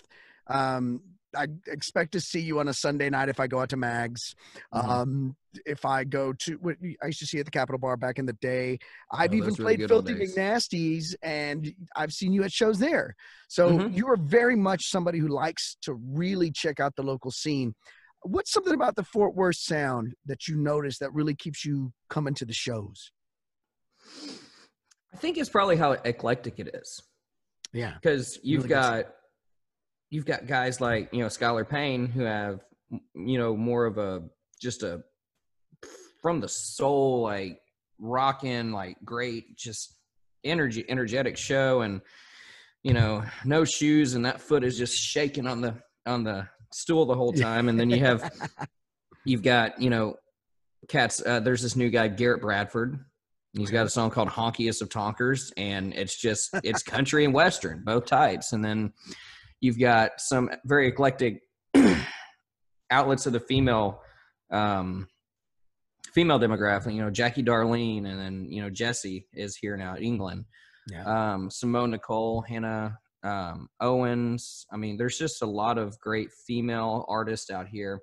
um 0.49 1.01
i 1.35 1.47
expect 1.69 2.13
to 2.13 2.21
see 2.21 2.41
you 2.41 2.61
on 2.61 2.69
a 2.69 2.75
sunday 2.75 3.09
night 3.09 3.29
if 3.29 3.41
i 3.41 3.47
go 3.47 3.61
out 3.61 3.71
to 3.71 3.77
mags. 3.77 4.35
Mhm. 4.75 4.89
um 4.89 5.37
if 5.67 5.85
i 5.85 6.05
go 6.05 6.33
to 6.33 6.55
what 6.57 6.77
i 7.03 7.07
used 7.07 7.19
to 7.19 7.27
see 7.27 7.39
at 7.39 7.45
the 7.45 7.51
capitol 7.51 7.79
bar 7.79 7.97
back 7.97 8.19
in 8.19 8.27
the 8.27 8.33
day. 8.35 8.79
I've 9.11 9.33
Oh, 9.33 9.37
even 9.37 9.51
those 9.51 9.59
were 9.59 9.65
the 9.65 9.77
played 9.77 9.93
old 9.93 10.07
filthy 10.07 10.15
mcnasties 10.27 11.15
and 11.23 11.73
i've 11.97 12.13
seen 12.13 12.33
you 12.33 12.43
at 12.45 12.53
shows 12.53 12.79
there. 12.79 13.15
So 13.49 13.71
Mhm. 13.79 13.97
you 13.97 14.07
are 14.09 14.17
very 14.17 14.57
much 14.57 14.91
somebody 14.91 15.19
who 15.19 15.29
likes 15.29 15.77
to 15.83 15.95
really 15.95 16.51
check 16.53 16.79
out 16.81 16.95
the 16.97 17.03
local 17.03 17.31
scene. 17.31 17.75
What's 18.23 18.53
something 18.53 18.75
about 18.75 18.97
the 18.97 19.03
fort 19.05 19.35
worth 19.35 19.57
sound 19.57 20.15
that 20.27 20.47
you 20.47 20.57
notice 20.57 20.99
that 20.99 21.13
really 21.13 21.35
keeps 21.35 21.65
you 21.65 21.93
coming 22.09 22.35
to 22.35 22.45
the 22.45 22.53
shows 22.53 23.11
I 25.12 25.16
think 25.16 25.38
it's 25.38 25.50
probably 25.50 25.76
how 25.76 25.92
eclectic 25.92 26.59
it 26.59 26.75
is. 26.75 27.02
yeah. 27.73 27.95
Because 27.95 28.38
you've 28.42 28.64
Really 28.64 28.75
got 28.75 29.07
you've 30.11 30.26
got 30.26 30.47
guys 30.47 30.81
like 30.81 31.09
you 31.12 31.21
know 31.21 31.26
Skylar 31.26 31.69
Payne 31.69 32.07
who 32.07 32.23
have 32.23 32.61
you 33.14 33.38
know 33.38 33.57
more 33.57 33.87
of 33.87 33.99
a 33.99 34.23
just 34.61 34.83
a 34.83 35.02
from 36.21 36.40
the 36.40 36.49
soul 36.49 37.23
like 37.23 37.61
rocking 37.99 38.73
like 38.73 38.97
great 39.04 39.57
just 39.57 39.97
energy 40.45 40.85
energetic 40.88 41.37
show 41.37 41.81
and 41.83 42.00
you 42.83 42.92
know 42.92 43.23
no 43.45 43.64
shoes 43.64 44.14
and 44.14 44.25
that 44.25 44.40
foot 44.40 44.64
is 44.64 44.76
just 44.76 44.97
shaking 44.97 45.47
on 45.47 45.61
the 45.61 45.75
on 46.07 46.25
the 46.25 46.47
stool 46.73 47.07
the 47.07 47.14
whole 47.14 47.33
time. 47.33 47.69
And 47.69 47.78
then 47.78 47.90
you 47.90 47.99
have 48.00 48.31
you've 49.25 49.42
got 49.42 49.81
you 49.81 49.90
know 49.90 50.16
cats 50.88 51.23
uh, 51.25 51.40
there's 51.40 51.62
this 51.62 51.76
new 51.76 51.90
guy 51.90 52.09
garrett 52.09 52.42
bradford 52.42 52.99
he's 53.55 53.71
got 53.71 53.87
a 53.87 53.91
song 53.91 54.11
called 54.11 54.29
honkiest 54.29 54.83
of 54.83 54.89
tonkers 54.89 55.53
and 55.57 55.93
it's 55.95 56.17
just 56.17 56.51
it's 56.65 56.83
country 56.83 57.25
and 57.25 57.35
western 57.35 57.83
both 57.85 58.07
types. 58.07 58.53
And 58.53 58.65
then 58.65 58.93
you've 59.61 59.79
got 59.79 60.13
some 60.19 60.51
very 60.65 60.89
eclectic 60.89 61.43
outlets 62.91 63.27
of 63.27 63.33
the 63.33 63.41
female 63.41 64.01
um 64.51 65.09
female 66.15 66.39
demographic. 66.39 66.95
You 66.95 67.03
know 67.03 67.11
jackie 67.11 67.43
darlene 67.43 68.07
and 68.07 68.19
then 68.19 68.47
you 68.49 68.63
know 68.63 68.71
jesse 68.71 69.27
is 69.33 69.57
here 69.57 69.77
now 69.77 69.95
in 69.95 70.03
england. 70.03 70.45
Yeah. 70.91 71.05
Um, 71.05 71.49
Simone 71.49 71.93
Nicole, 71.93 72.43
Hannah 72.43 72.99
um, 73.23 73.69
Owens. 73.81 74.67
I 74.73 74.76
mean, 74.76 74.97
there's 74.97 75.19
just 75.19 75.43
a 75.43 75.47
lot 75.47 75.79
of 75.79 75.99
great 76.00 76.31
female 76.47 77.05
artists 77.09 77.50
out 77.50 77.69
here, 77.69 78.00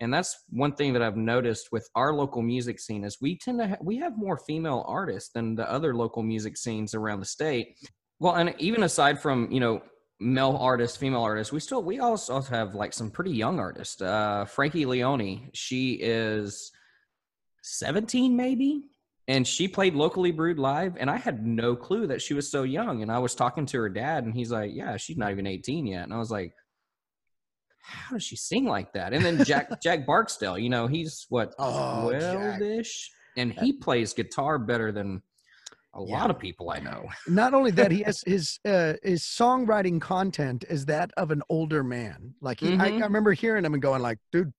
and 0.00 0.12
that's 0.12 0.44
one 0.50 0.74
thing 0.74 0.92
that 0.92 1.02
I've 1.02 1.16
noticed 1.16 1.68
with 1.72 1.88
our 1.94 2.12
local 2.12 2.42
music 2.42 2.80
scene 2.80 3.04
is 3.04 3.18
we 3.20 3.36
tend 3.36 3.58
to 3.60 3.68
ha- 3.68 3.76
we 3.82 3.96
have 3.98 4.16
more 4.16 4.38
female 4.38 4.84
artists 4.86 5.30
than 5.32 5.54
the 5.54 5.70
other 5.70 5.94
local 5.94 6.22
music 6.22 6.56
scenes 6.56 6.94
around 6.94 7.20
the 7.20 7.26
state. 7.26 7.76
Well, 8.18 8.34
and 8.34 8.54
even 8.58 8.82
aside 8.82 9.20
from 9.20 9.50
you 9.50 9.60
know 9.60 9.82
male 10.20 10.56
artists, 10.60 10.96
female 10.96 11.22
artists, 11.22 11.52
we 11.52 11.60
still 11.60 11.82
we 11.82 11.98
also 11.98 12.40
have 12.40 12.74
like 12.74 12.92
some 12.92 13.10
pretty 13.10 13.32
young 13.32 13.58
artists. 13.58 14.00
Uh, 14.00 14.44
Frankie 14.44 14.86
Leone, 14.86 15.50
she 15.52 15.94
is 15.94 16.70
17 17.62 18.36
maybe 18.36 18.84
and 19.30 19.46
she 19.46 19.68
played 19.68 19.94
locally 19.94 20.32
brewed 20.32 20.58
live 20.58 20.96
and 20.98 21.08
i 21.08 21.16
had 21.16 21.46
no 21.46 21.76
clue 21.76 22.06
that 22.06 22.20
she 22.20 22.34
was 22.34 22.50
so 22.50 22.64
young 22.64 23.02
and 23.02 23.10
i 23.12 23.18
was 23.18 23.34
talking 23.34 23.64
to 23.64 23.78
her 23.78 23.88
dad 23.88 24.24
and 24.24 24.34
he's 24.34 24.50
like 24.50 24.72
yeah 24.74 24.96
she's 24.96 25.16
not 25.16 25.30
even 25.30 25.46
18 25.46 25.86
yet 25.86 26.02
and 26.04 26.12
i 26.12 26.18
was 26.18 26.30
like 26.30 26.52
how 27.80 28.14
does 28.14 28.24
she 28.24 28.36
sing 28.36 28.66
like 28.66 28.92
that 28.92 29.12
and 29.12 29.24
then 29.24 29.42
jack 29.44 29.68
jack 29.82 30.04
barksdale 30.06 30.58
you 30.58 30.68
know 30.68 30.86
he's 30.86 31.26
what 31.28 31.54
Oh. 31.58 32.10
12ish 32.12 33.06
and 33.36 33.52
he 33.52 33.72
plays 33.72 34.12
guitar 34.12 34.58
better 34.58 34.90
than 34.92 35.22
a 35.94 36.02
Yeah. 36.02 36.18
lot 36.18 36.30
of 36.30 36.38
people 36.38 36.70
i 36.70 36.78
know 36.80 37.08
not 37.28 37.54
only 37.54 37.70
that 37.72 37.90
he 37.92 38.02
has 38.08 38.22
his 38.26 38.58
uh 38.64 38.94
his 39.02 39.22
songwriting 39.22 40.00
content 40.00 40.64
is 40.68 40.86
that 40.86 41.10
of 41.16 41.30
an 41.30 41.42
older 41.48 41.82
man 41.84 42.34
like 42.40 42.60
he, 42.60 42.74
I, 42.78 42.86
I 42.86 42.90
Mhm. 42.92 43.02
remember 43.02 43.32
hearing 43.32 43.64
him 43.64 43.74
and 43.74 43.82
going 43.82 44.02
like 44.02 44.18
dude 44.32 44.52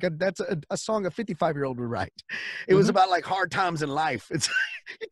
that's 0.00 0.40
a, 0.40 0.58
a 0.70 0.76
song 0.76 1.06
a 1.06 1.10
55 1.10 1.54
year 1.56 1.64
old 1.64 1.78
would 1.78 1.88
write 1.88 2.12
it 2.68 2.74
was 2.74 2.86
Mhm. 2.86 2.90
about 2.90 3.10
like 3.10 3.24
hard 3.24 3.50
times 3.50 3.82
in 3.82 3.88
life 3.88 4.26
it's 4.30 4.48
you're 5.00 5.08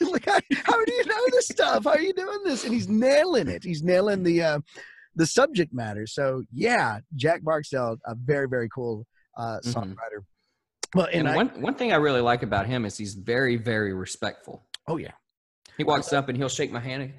12 0.00 0.12
like 0.12 0.24
how, 0.24 0.40
how 0.64 0.84
do 0.84 0.92
you 0.94 1.04
know 1.06 1.20
this 1.32 1.48
stuff 1.48 1.84
how 1.84 1.90
are 1.90 2.00
you 2.00 2.12
doing 2.14 2.38
this 2.44 2.64
and 2.64 2.72
he's 2.72 2.88
nailing 2.88 3.48
it 3.48 3.62
he's 3.62 3.82
nailing 3.82 4.22
the 4.22 4.42
uh 4.42 4.60
the 5.16 5.26
subject 5.26 5.72
matter 5.74 6.06
so 6.06 6.42
yeah 6.52 6.98
jack 7.14 7.42
barksdale 7.42 7.96
a 8.06 8.14
very 8.14 8.48
very 8.48 8.68
cool 8.74 9.06
uh 9.36 9.58
Mhm. 9.64 9.74
songwriter 9.74 10.24
well 10.94 11.06
and, 11.06 11.20
and, 11.20 11.28
I, 11.28 11.36
one, 11.36 11.48
one 11.60 11.74
thing 11.74 11.92
i 11.92 11.96
really 11.96 12.20
like 12.22 12.42
about 12.42 12.66
him 12.66 12.84
is 12.86 12.96
he's 12.96 13.14
very 13.14 13.56
very 13.56 13.92
respectful 13.92 14.64
oh 14.88 14.96
yeah 14.96 15.12
He 15.76 15.84
walks 15.84 16.12
up 16.14 16.28
and 16.30 16.38
he'll 16.38 16.48
shake 16.48 16.72
my 16.72 16.80
hand. 16.80 17.02
and, 17.02 17.12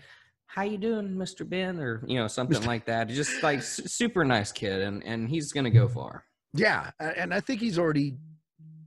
How 0.47 0.63
you 0.63 0.79
doing, 0.79 1.09
Mr. 1.15 1.47
Ben? 1.47 1.79
Or 1.79 2.01
you 2.07 2.17
know 2.17 2.27
something 2.27 2.63
like 2.65 2.85
that. 2.87 3.07
Just 3.09 3.43
like 3.43 3.61
super 3.61 4.25
nice 4.25 4.51
kid, 4.51 4.81
and 4.81 5.03
and 5.03 5.29
he's 5.29 5.51
gonna 5.53 5.69
go 5.69 5.87
far. 5.87 6.23
Yeah, 6.57 6.91
and 6.99 7.33
I 7.33 7.39
think 7.39 7.61
he's 7.61 7.79
already 7.79 8.15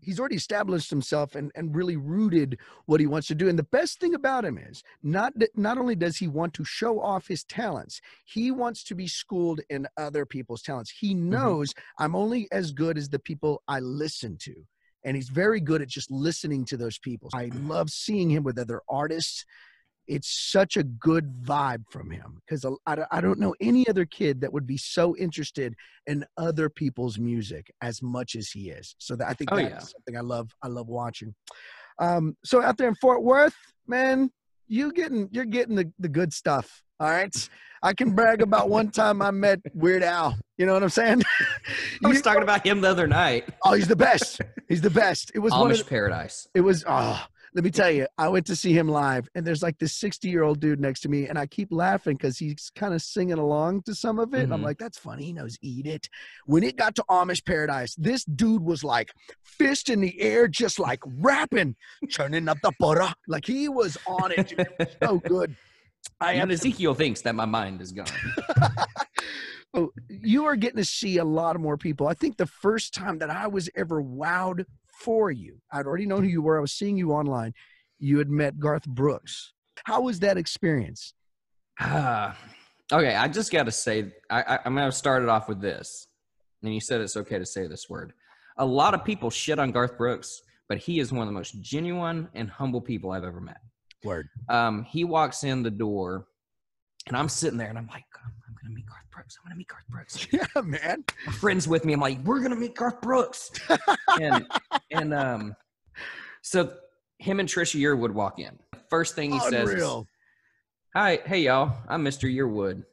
he's 0.03 0.19
already 0.19 0.37
established 0.37 0.91
himself 0.91 1.35
and, 1.35 1.53
and 1.55 1.75
really 1.77 1.97
rooted 1.97 2.59
what 2.87 3.01
he 3.01 3.07
wants 3.07 3.29
to 3.29 3.35
do. 3.35 3.49
And 3.49 3.59
the 3.59 3.65
best 3.65 4.01
thing 4.01 4.15
about 4.15 4.45
him 4.45 4.59
is 4.59 4.83
not 5.03 5.33
that 5.39 5.57
not 5.57 5.79
only 5.79 5.95
does 5.95 6.17
he 6.17 6.29
want 6.29 6.55
to 6.55 6.65
show 6.65 7.01
off 7.01 7.29
his 7.29 7.45
talents, 7.45 8.01
he 8.25 8.51
wants 8.51 8.83
to 8.85 8.95
be 8.95 9.07
schooled 9.07 9.61
in 9.69 9.87
other 9.97 10.27
people's 10.27 10.63
talents. 10.63 10.93
He 10.99 11.15
mm-hmm. 11.15 11.31
knows 11.31 11.75
I'm 11.99 12.17
only 12.17 12.49
as 12.51 12.73
good 12.73 12.99
as 12.99 13.09
the 13.09 13.19
people 13.19 13.63
I 13.69 13.81
listen 13.81 14.37
to. 14.43 14.55
And 15.05 15.17
he's 15.17 15.31
very 15.31 15.61
good 15.61 15.81
at 15.81 15.89
just 15.89 16.11
listening 16.11 16.67
to 16.67 16.77
those 16.77 16.99
people. 16.99 17.31
I 17.33 17.51
love 17.55 17.89
seeing 17.89 18.31
him 18.31 18.43
with 18.43 18.59
other 18.59 18.83
artists 18.89 19.47
it's 20.11 20.51
such 20.51 20.77
a 20.77 20.83
good 20.83 21.33
vibe 21.43 21.85
from 21.91 22.11
him 22.11 22.41
because 22.47 22.65
I, 22.87 22.97
I 23.13 23.21
don't 23.21 23.39
know 23.39 23.55
any 23.61 23.89
other 23.89 24.05
kid 24.05 24.41
that 24.41 24.53
would 24.53 24.67
be 24.67 24.77
so 24.77 25.17
interested 25.17 25.75
in 26.07 26.25
other 26.37 26.69
people's 26.69 27.17
music 27.19 27.71
as 27.81 28.03
much 28.03 28.35
as 28.35 28.51
he 28.51 28.71
is. 28.71 28.95
So 28.99 29.15
that, 29.17 29.29
I 29.29 29.35
think 29.35 29.51
Oh, 29.53 29.57
that's 29.57 29.71
yeah. 29.71 29.79
something 29.79 30.17
I 30.17 30.21
love. 30.21 30.51
I 30.63 30.69
love 30.69 30.89
watching. 30.89 31.35
Um, 32.01 32.37
so 32.45 32.61
out 32.63 32.77
there 32.77 32.89
in 32.89 32.95
Fort 32.97 33.23
Worth, 33.23 33.55
man, 33.87 34.31
you 34.67 34.93
getting 34.93 35.29
you're 35.33 35.45
getting 35.45 35.77
the, 35.77 35.93
the 35.99 36.09
good 36.09 36.33
stuff. 36.33 36.83
All 36.99 37.09
right. 37.09 37.35
I 37.83 37.95
can 37.95 38.11
brag 38.11 38.43
about 38.43 38.69
one 38.69 38.91
time 38.91 39.23
I 39.23 39.31
met 39.31 39.61
Weird 39.75 40.03
Al. 40.03 40.37
You 40.59 40.67
know 40.67 40.75
what 40.75 40.83
I'm 40.83 40.91
saying? 40.91 41.23
I 42.05 42.09
was 42.09 42.17
You- 42.19 42.23
talking 42.23 42.43
about 42.43 42.67
him 42.67 42.81
the 42.83 42.89
other 42.91 43.07
night. 43.07 43.49
oh, 43.65 43.73
he's 43.73 43.89
the 43.89 43.97
best. 43.97 44.41
He's 44.69 44.83
the 44.83 44.91
best. 44.91 45.31
It 45.35 45.39
was 45.39 45.53
Amish 45.61 45.79
the, 45.79 45.85
Paradise. 45.85 46.47
it 46.55 46.61
was 46.61 46.85
oh 46.87 47.25
let 47.55 47.65
me 47.65 47.71
tell 47.71 47.91
you 47.91 48.07
i 48.19 48.29
went 48.29 48.47
to 48.47 48.57
see 48.57 48.73
him 48.73 48.89
live 48.89 49.29
and 49.35 49.47
there's 49.47 49.63
like 49.63 49.79
this 49.79 49.95
60 49.95 50.29
year 50.29 50.43
old 50.43 50.61
dude 50.61 50.81
next 50.81 51.01
to 51.01 51.09
me 51.09 51.27
and 51.27 51.39
i 51.39 51.47
keep 51.47 51.69
laughing 51.71 52.17
because 52.17 52.39
he's 52.39 52.71
kind 52.75 52.95
of 52.95 53.03
singing 53.03 53.39
along 53.39 53.83
to 53.83 53.95
some 53.95 54.19
of 54.19 54.35
it 54.35 54.43
and 54.43 54.53
i'm 54.53 54.59
mm-hmm. 54.59 54.67
like 54.67 54.79
that's 54.79 54.99
funny 54.99 55.25
he 55.25 55.33
knows 55.33 55.59
eat 55.63 55.87
it 55.87 56.09
when 56.47 56.63
it 56.63 56.77
got 56.77 56.95
to 56.95 57.05
amish 57.11 57.45
paradise 57.45 57.95
this 57.97 58.25
dude 58.25 58.63
was 58.63 58.85
like 58.85 59.13
fist 59.43 59.89
in 59.89 60.01
the 60.01 60.21
air 60.21 60.49
just 60.49 60.79
like 60.79 61.01
rapping 61.19 61.75
turning 62.13 62.49
up 62.49 62.59
the 62.63 62.73
butter 62.79 63.13
like 63.29 63.47
he 63.47 63.69
was 63.69 63.97
on 64.07 64.33
it 64.33 64.49
dude. 64.49 64.61
It 64.61 64.77
was 64.79 64.89
so 65.03 65.19
good 65.27 65.57
i 66.21 66.33
Even 66.33 66.43
am 66.43 66.51
Ezekiel 66.51 66.95
thinks 66.95 67.23
that 67.23 67.35
my 67.35 67.45
mind 67.45 67.81
is 67.81 67.93
gone. 67.93 68.07
oh, 69.75 69.91
you 70.09 70.45
are 70.45 70.57
getting 70.57 70.79
to 70.79 70.85
see 70.85 71.19
a 71.19 71.25
lot 71.25 71.57
of 71.57 71.63
more 71.63 71.77
people. 71.77 72.07
I 72.09 72.15
think 72.15 72.37
the 72.37 72.47
first 72.47 72.95
time 72.95 73.19
that 73.19 73.31
I 73.31 73.47
was 73.47 73.69
ever 73.75 74.03
wowed 74.03 74.65
for 75.01 75.31
you, 75.31 75.61
I'd 75.73 75.87
already 75.87 76.07
known 76.07 76.23
who 76.23 76.29
you 76.29 76.43
were. 76.43 76.59
I 76.59 76.61
was 76.61 76.73
seeing 76.73 76.97
you 76.97 77.13
online. 77.13 77.55
You 77.99 78.19
had 78.19 78.29
met 78.29 78.59
Garth 78.59 78.87
Brooks. 78.87 79.53
How 79.85 80.03
was 80.03 80.21
that 80.21 80.37
experience? 80.37 81.15
Ah, 81.81 82.37
okay, 82.93 83.15
I 83.15 83.29
just 83.29 83.51
got 83.51 83.65
to 83.65 83.73
say, 83.73 84.13
I, 84.29 84.43
I, 84.43 84.59
I'm 84.65 84.75
going 84.75 84.89
to 84.89 84.97
start 84.97 85.23
it 85.23 85.29
off 85.29 85.49
with 85.49 85.61
this. 85.61 86.07
And 86.63 86.75
you 86.75 86.81
said 86.81 87.01
it's 87.01 87.17
okay 87.17 87.39
to 87.39 87.47
say 87.47 87.67
this 87.67 87.89
word. 87.89 88.13
A 88.59 88.65
lot 88.65 88.93
of 88.93 89.05
people 89.05 89.31
shit 89.31 89.59
on 89.59 89.71
Garth 89.71 89.97
Brooks, 89.97 90.43
but 90.69 90.77
he 90.77 91.01
is 91.01 91.11
one 91.11 91.23
of 91.23 91.29
the 91.29 91.33
most 91.33 91.61
genuine 91.63 92.29
and 92.35 92.51
humble 92.51 92.83
people 92.83 93.13
I've 93.13 93.25
ever 93.25 93.41
met. 93.41 93.61
Word. 94.05 94.29
Um, 94.49 94.85
he 94.85 95.05
walks 95.05 95.45
in 95.45 95.63
the 95.63 95.71
door, 95.71 96.27
and 97.07 97.17
I'm 97.17 97.29
sitting 97.29 97.59
there, 97.59 97.69
and 97.69 97.79
I'm 97.79 97.87
like, 97.87 98.05
I'm, 98.23 98.33
I'm 98.47 98.55
going 98.55 98.73
to 98.73 98.77
meet 98.77 98.87
Garth 98.87 99.00
Brooks. 99.21 99.39
I'm 99.39 99.49
going 99.49 99.55
to 99.55 99.59
meet 99.59 99.69
Garth 99.69 99.89
Brooks. 99.89 100.27
Yeah, 100.33 100.63
man. 100.63 101.05
My 101.27 101.33
friends 101.33 101.69
with 101.69 101.85
me. 101.85 101.93
I'm 101.93 102.01
like, 102.01 102.19
we're 102.25 102.41
to 102.43 102.57
meet 102.57 102.75
Garth 102.75 103.01
Brooks. 103.03 103.51
and 104.21 104.47
and 104.91 105.13
um, 105.13 105.57
so 106.43 106.73
him 107.19 107.39
and 107.39 107.49
Trisha 107.49 107.79
Yearwood 107.79 108.13
walk 108.13 108.39
in. 108.39 108.59
First 108.89 109.15
thing 109.15 109.33
he 109.33 109.41
says 109.41 109.69
is, 109.69 110.05
Hi, 110.97 111.21
hey 111.27 111.43
y'all, 111.43 111.77
I'm 111.87 112.03
Mr. 112.03 112.33
Yearwood. 112.35 112.85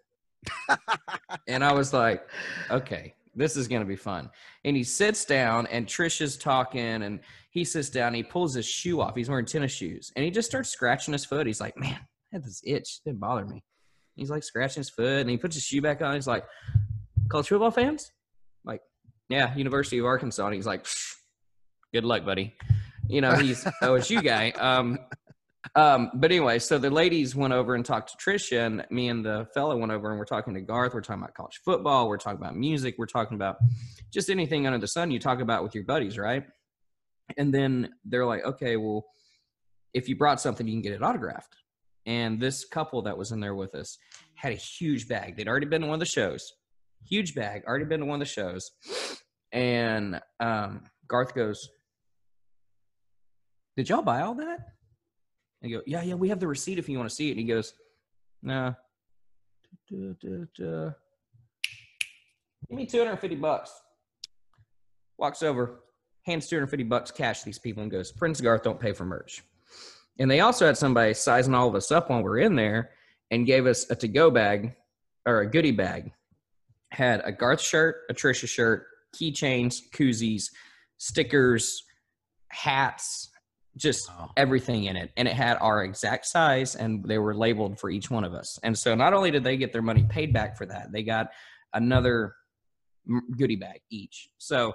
and 1.48 1.63
I 1.63 1.72
was 1.74 1.93
like, 1.93 2.27
okay, 2.69 3.13
this 3.34 3.55
is 3.55 3.67
gonna 3.67 3.86
be 3.86 3.96
fun. 3.96 4.29
And 4.65 4.75
he 4.75 4.84
sits 4.84 5.24
down 5.24 5.65
and 5.67 5.88
Trisha's 5.88 6.38
talking 6.38 7.03
and 7.03 7.22
he 7.51 7.63
sits 7.63 7.89
down, 7.89 8.13
he 8.13 8.22
pulls 8.24 8.53
his 8.53 8.65
shoe 8.65 9.00
off. 9.00 9.15
He's 9.15 9.29
wearing 9.29 9.46
tennis 9.46 9.72
shoes. 9.72 10.12
And 10.15 10.25
he 10.25 10.29
just 10.29 10.50
starts 10.50 10.69
scratching 10.69 11.13
his 11.13 11.24
foot. 11.24 11.48
He's 11.48 11.62
like, 11.62 11.77
Man, 11.77 12.00
I 12.34 12.36
had 12.36 12.43
this 12.43 12.62
itch. 12.65 13.00
It 13.05 13.10
didn't 13.10 13.22
bother 13.22 13.46
me. 13.46 13.63
He's 14.17 14.29
like 14.29 14.43
scratching 14.43 14.81
his 14.81 14.89
foot 14.89 15.21
and 15.21 15.29
he 15.29 15.38
puts 15.38 15.55
his 15.55 15.63
shoe 15.63 15.81
back 15.81 16.01
on. 16.01 16.15
He's 16.15 16.27
like, 16.27 16.43
College 17.29 17.47
football 17.47 17.71
fans? 17.71 18.12
Like, 18.63 18.81
yeah, 19.29 19.55
University 19.55 20.00
of 20.00 20.05
Arkansas. 20.05 20.45
And 20.45 20.55
he's 20.55 20.65
like, 20.65 20.86
good 21.93 22.05
luck, 22.05 22.25
buddy. 22.25 22.55
You 23.07 23.21
know, 23.21 23.33
he's 23.33 23.63
OSU 23.83 24.24
guy. 24.24 24.51
Um, 24.51 25.00
um, 25.75 26.12
but 26.15 26.31
anyway, 26.31 26.59
so 26.59 26.77
the 26.77 26.89
ladies 26.89 27.36
went 27.36 27.53
over 27.53 27.75
and 27.75 27.86
talked 27.86 28.12
to 28.12 28.17
Trisha, 28.17 28.65
and 28.65 28.86
me 28.89 29.09
and 29.09 29.25
the 29.25 29.47
fella 29.53 29.75
went 29.75 29.91
over 29.91 30.09
and 30.09 30.17
we're 30.17 30.25
talking 30.25 30.53
to 30.53 30.62
Garth. 30.62 30.93
We're 30.93 31.01
talking 31.01 31.21
about 31.21 31.33
college 31.33 31.59
football. 31.65 32.07
We're 32.07 32.17
talking 32.17 32.39
about 32.39 32.56
music. 32.56 32.95
We're 32.97 33.06
talking 33.06 33.36
about 33.36 33.58
just 34.13 34.30
anything 34.30 34.65
under 34.65 34.80
the 34.80 34.88
sun 34.88 35.12
you 35.12 35.19
talk 35.19 35.41
about 35.41 35.63
with 35.63 35.75
your 35.75 35.84
buddies, 35.84 36.17
right? 36.17 36.43
And 37.38 37.53
then 37.53 37.89
they're 38.06 38.25
like, 38.25 38.45
okay, 38.45 38.77
well, 38.77 39.06
if 39.93 40.08
you 40.08 40.15
brought 40.15 40.39
something, 40.39 40.65
you 40.65 40.73
can 40.73 40.82
get 40.82 40.93
it 40.93 41.03
autographed. 41.03 41.56
And 42.08 42.39
this 42.39 42.63
couple 42.63 43.02
that 43.04 43.17
was 43.17 43.34
in 43.34 43.41
there 43.41 43.54
with 43.54 43.76
us 43.76 43.98
had 44.36 44.54
a 44.54 44.56
huge 44.56 45.10
bag. 45.10 45.36
They'd 45.36 45.50
already 45.50 45.65
been 45.65 45.82
to 45.82 45.88
one 45.88 45.96
of 45.96 46.00
the 46.00 46.06
shows, 46.06 46.54
huge 47.06 47.36
bag, 47.36 47.63
already 47.67 47.84
been 47.84 48.00
to 48.00 48.06
one 48.06 48.22
of 48.22 48.26
the 48.28 48.32
shows. 48.32 48.72
And 49.52 50.22
um, 50.39 50.84
Garth 51.08 51.36
goes, 51.36 51.70
Did 53.76 53.89
y'all 53.89 54.02
buy 54.02 54.22
all 54.22 54.36
that? 54.36 54.60
And 55.62 55.70
I 55.70 55.76
go, 55.76 55.82
Yeah, 55.86 56.02
yeah, 56.02 56.15
we 56.15 56.30
have 56.30 56.39
the 56.39 56.48
receipt 56.48 56.80
if 56.80 56.88
you 56.88 56.98
want 56.98 57.10
to 57.10 57.15
see 57.15 57.28
it. 57.28 57.32
And 57.32 57.41
he 57.41 57.46
goes, 57.46 57.74
Nah. 58.41 58.74
Give 62.70 62.78
me 62.78 62.86
250 62.86 63.36
bucks. 63.36 63.72
Walks 65.17 65.43
over, 65.43 65.82
hands 66.26 66.48
250 66.48 66.84
bucks 66.84 67.12
cash 67.12 67.39
to 67.39 67.46
these 67.46 67.60
people 67.60 67.84
and 67.84 67.91
goes, 67.91 68.13
Prince 68.13 68.39
Garth 68.39 68.63
don't 68.63 68.80
pay 68.80 68.93
for 68.93 69.04
merch. 69.04 69.43
And 70.19 70.30
they 70.30 70.39
also 70.39 70.65
had 70.65 70.77
somebody 70.77 71.13
sizing 71.13 71.53
all 71.53 71.67
of 71.67 71.75
us 71.75 71.91
up 71.91 72.10
while 72.10 72.21
we 72.21 72.30
are 72.30 72.38
in 72.39 72.56
there 72.56 72.91
and 73.32 73.45
gave 73.45 73.65
us 73.65 73.89
a 73.89 73.95
to 73.97 74.08
go 74.08 74.32
bag 74.32 74.73
or 75.25 75.41
a 75.41 75.49
goodie 75.49 75.71
bag. 75.71 76.12
Had 76.91 77.21
a 77.25 77.32
Garth 77.32 77.62
shirt, 77.62 77.97
a 78.10 78.13
Trisha 78.13 78.47
shirt, 78.47 78.86
keychains, 79.15 79.82
koozies, 79.93 80.45
stickers, 80.97 81.84
hats, 82.49 83.30
just 83.75 84.10
Wow. 84.10 84.32
everything 84.38 84.86
in 84.86 84.95
it. 84.95 85.12
And 85.17 85.27
it 85.27 85.36
had 85.36 85.58
our 85.62 85.84
exact 85.84 86.25
size 86.25 86.75
and 86.75 87.03
they 87.03 87.19
were 87.19 87.36
labeled 87.36 87.80
for 87.80 87.89
each 87.89 88.10
one 88.10 88.23
of 88.23 88.34
us. 88.34 88.58
And 88.63 88.77
so 88.77 88.95
not 88.95 89.13
only 89.13 89.30
did 89.30 89.43
they 89.43 89.58
get 89.58 89.71
their 89.73 89.82
money 89.82 90.06
paid 90.10 90.34
back 90.34 90.58
for 90.58 90.65
that, 90.65 90.91
they 90.91 91.03
got 91.03 91.27
another 91.73 92.34
goodie 93.38 93.56
bag 93.56 93.82
each. 93.91 94.30
So 94.38 94.73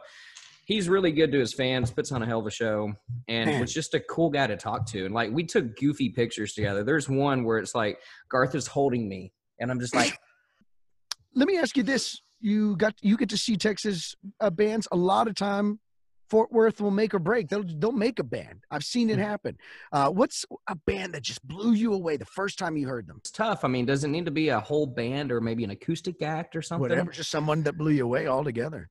he's 0.64 0.88
really 0.88 1.12
good 1.12 1.32
to 1.32 1.38
his 1.38 1.52
fans, 1.52 1.90
puts 1.90 2.12
on 2.12 2.22
a 2.22 2.26
hell 2.26 2.40
of 2.40 2.46
a 2.46 2.50
show, 2.50 2.92
and 3.28 3.50
Man. 3.50 3.60
was 3.60 3.72
just 3.72 3.94
a 3.94 4.00
cool 4.00 4.30
guy 4.30 4.46
to 4.46 4.56
talk 4.56 4.86
to. 4.86 5.04
And 5.04 5.14
like 5.14 5.30
we 5.30 5.44
took 5.44 5.76
goofy 5.76 6.08
pictures 6.10 6.54
together. 6.54 6.84
There's 6.84 7.08
one 7.08 7.44
where 7.44 7.58
it's 7.58 7.74
like 7.74 7.98
Garth 8.28 8.54
is 8.54 8.66
holding 8.66 9.08
me, 9.08 9.32
and 9.58 9.70
I'm 9.70 9.80
just 9.80 9.94
like, 9.94 10.16
Let 11.34 11.48
me 11.48 11.56
ask 11.58 11.76
you 11.76 11.82
this: 11.82 12.20
You 12.40 12.76
got 12.76 12.94
you 13.00 13.16
get 13.16 13.30
to 13.30 13.38
see 13.38 13.56
Texas 13.56 14.14
uh, 14.40 14.50
bands 14.50 14.86
a 14.92 14.96
lot 14.96 15.28
of 15.28 15.34
time. 15.34 15.80
Fort 16.28 16.50
Worth 16.52 16.80
will 16.80 16.90
make 16.90 17.12
or 17.14 17.18
break. 17.18 17.48
They'll 17.48 17.64
they'll 17.64 17.92
make 17.92 18.18
a 18.18 18.24
band. 18.24 18.64
I've 18.70 18.84
seen 18.84 19.10
it 19.10 19.18
Mhm. 19.18 19.22
happen. 19.22 19.56
Uh, 19.92 20.10
what's 20.10 20.44
a 20.68 20.74
band 20.74 21.14
that 21.14 21.22
just 21.22 21.46
blew 21.46 21.72
you 21.72 21.92
away 21.94 22.16
the 22.16 22.24
first 22.24 22.58
time 22.58 22.76
you 22.76 22.86
heard 22.86 23.06
them? 23.06 23.16
it's 23.18 23.30
tough. 23.30 23.64
I 23.64 23.68
mean, 23.68 23.84
does 23.86 24.04
it 24.04 24.08
need 24.08 24.24
to 24.26 24.30
be 24.30 24.48
a 24.48 24.60
whole 24.60 24.86
band 24.86 25.30
or 25.32 25.40
maybe 25.40 25.62
an 25.64 25.70
acoustic 25.70 26.20
act 26.22 26.54
or 26.56 26.62
something? 26.62 26.80
Whatever, 26.82 27.10
just 27.12 27.30
someone 27.30 27.62
that 27.64 27.76
blew 27.76 27.90
you 27.92 28.04
away 28.04 28.26
altogether. 28.28 28.88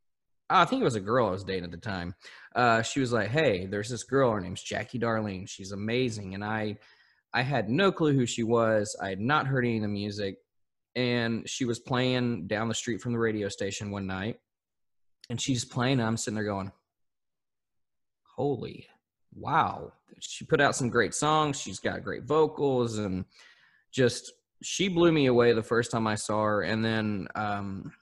I 0.52 0.66
think 0.66 0.82
it 0.82 0.86
was 0.86 0.96
a 0.96 1.00
girl 1.02 1.28
I 1.28 1.32
was 1.32 1.44
dating 1.44 1.64
at 1.64 1.72
the 1.72 1.78
time. 1.78 2.14
Uh, 2.56 2.82
she 2.82 3.00
was 3.00 3.14
like, 3.14 3.30
"Hey, 3.30 3.66
there's 3.66 3.90
this 3.90 4.04
girl. 4.04 4.32
Her 4.32 4.42
name's 4.42 4.62
Jackie 4.62 5.00
Darlene. 5.00 5.48
She's 5.48 5.72
amazing." 5.72 6.36
And 6.36 6.44
I, 6.44 6.78
I 7.34 7.42
had 7.42 7.70
no 7.70 7.92
clue 7.92 8.14
who 8.14 8.26
she 8.26 8.44
was. 8.44 8.96
I 9.02 9.10
had 9.10 9.20
not 9.20 9.48
heard 9.48 9.66
any 9.66 9.78
of 9.78 9.84
the 9.84 9.88
music, 9.88 10.38
and 10.96 11.50
she 11.50 11.66
was 11.66 11.80
playing 11.80 12.48
down 12.48 12.68
the 12.68 12.76
street 12.76 13.02
from 13.02 13.14
the 13.14 13.20
radio 13.20 13.48
station 13.48 13.92
one 13.92 14.06
night, 14.06 14.40
and 15.30 15.40
she's 15.40 15.64
playing. 15.64 16.00
And 16.00 16.08
I'm 16.08 16.18
sitting 16.18 16.36
there 16.36 16.44
going, 16.44 16.72
"Holy, 18.36 18.88
wow!" 19.34 19.94
She 20.20 20.46
put 20.46 20.62
out 20.62 20.76
some 20.76 20.90
great 20.90 21.14
songs. 21.14 21.60
She's 21.60 21.80
got 21.80 22.04
great 22.04 22.24
vocals, 22.24 22.98
and 22.98 23.24
just 23.92 24.34
she 24.62 24.90
blew 24.90 25.12
me 25.12 25.28
away 25.28 25.54
the 25.54 25.64
first 25.64 25.92
time 25.92 26.08
I 26.08 26.16
saw 26.16 26.44
her. 26.44 26.62
And 26.62 26.84
then 26.84 27.28
um, 27.36 27.94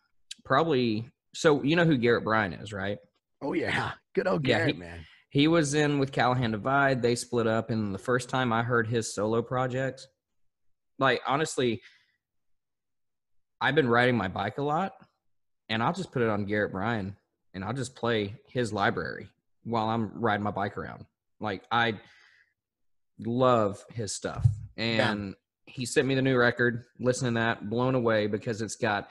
probably 0.43 1.09
so 1.33 1.63
you 1.63 1.75
know 1.75 1.85
who 1.85 1.97
Garrett 1.97 2.23
Bryan 2.23 2.53
is, 2.53 2.73
right? 2.73 2.97
Oh 3.41 3.53
yeah, 3.53 3.91
good 4.15 4.27
old 4.27 4.45
Yeah, 4.45 4.57
Garrett, 4.59 4.75
he- 4.75 4.79
man. 4.81 5.05
He 5.31 5.47
was 5.47 5.75
in 5.75 5.99
with 5.99 6.11
Callahan 6.11 6.49
Divide. 6.51 7.03
They 7.03 7.13
split 7.13 7.45
up, 7.45 7.69
and 7.69 7.93
the 7.93 7.99
first 7.99 8.29
time 8.29 8.51
I 8.51 8.63
heard 8.63 8.87
his 8.87 9.13
solo 9.13 9.43
projects, 9.43 10.07
like 10.97 11.21
honestly, 11.27 11.81
I've 13.61 13.75
been 13.75 13.87
riding 13.89 14.17
my 14.17 14.27
bike 14.27 14.57
a 14.57 14.63
lot, 14.63 14.93
and 15.69 15.83
I'll 15.83 15.93
just 15.93 16.11
put 16.11 16.23
it 16.23 16.29
on 16.29 16.45
Garrett 16.45 16.71
Bryan, 16.71 17.15
and 17.53 17.63
I'll 17.63 17.73
just 17.73 17.95
play 17.95 18.35
his 18.47 18.73
library 18.73 19.29
while 19.63 19.87
I'm 19.89 20.19
riding 20.19 20.43
my 20.43 20.49
bike 20.51 20.77
around. 20.77 21.05
Like 21.39 21.61
I 21.71 21.99
love 23.19 23.85
his 23.93 24.13
stuff, 24.15 24.47
and 24.77 25.35
he 25.67 25.85
sent 25.85 26.07
me 26.07 26.15
the 26.15 26.21
new 26.21 26.37
record. 26.37 26.85
Listening 26.99 27.35
to 27.35 27.39
that, 27.39 27.69
blown 27.69 27.93
away 27.93 28.25
because 28.27 28.61
it's 28.63 28.75
got 28.75 29.09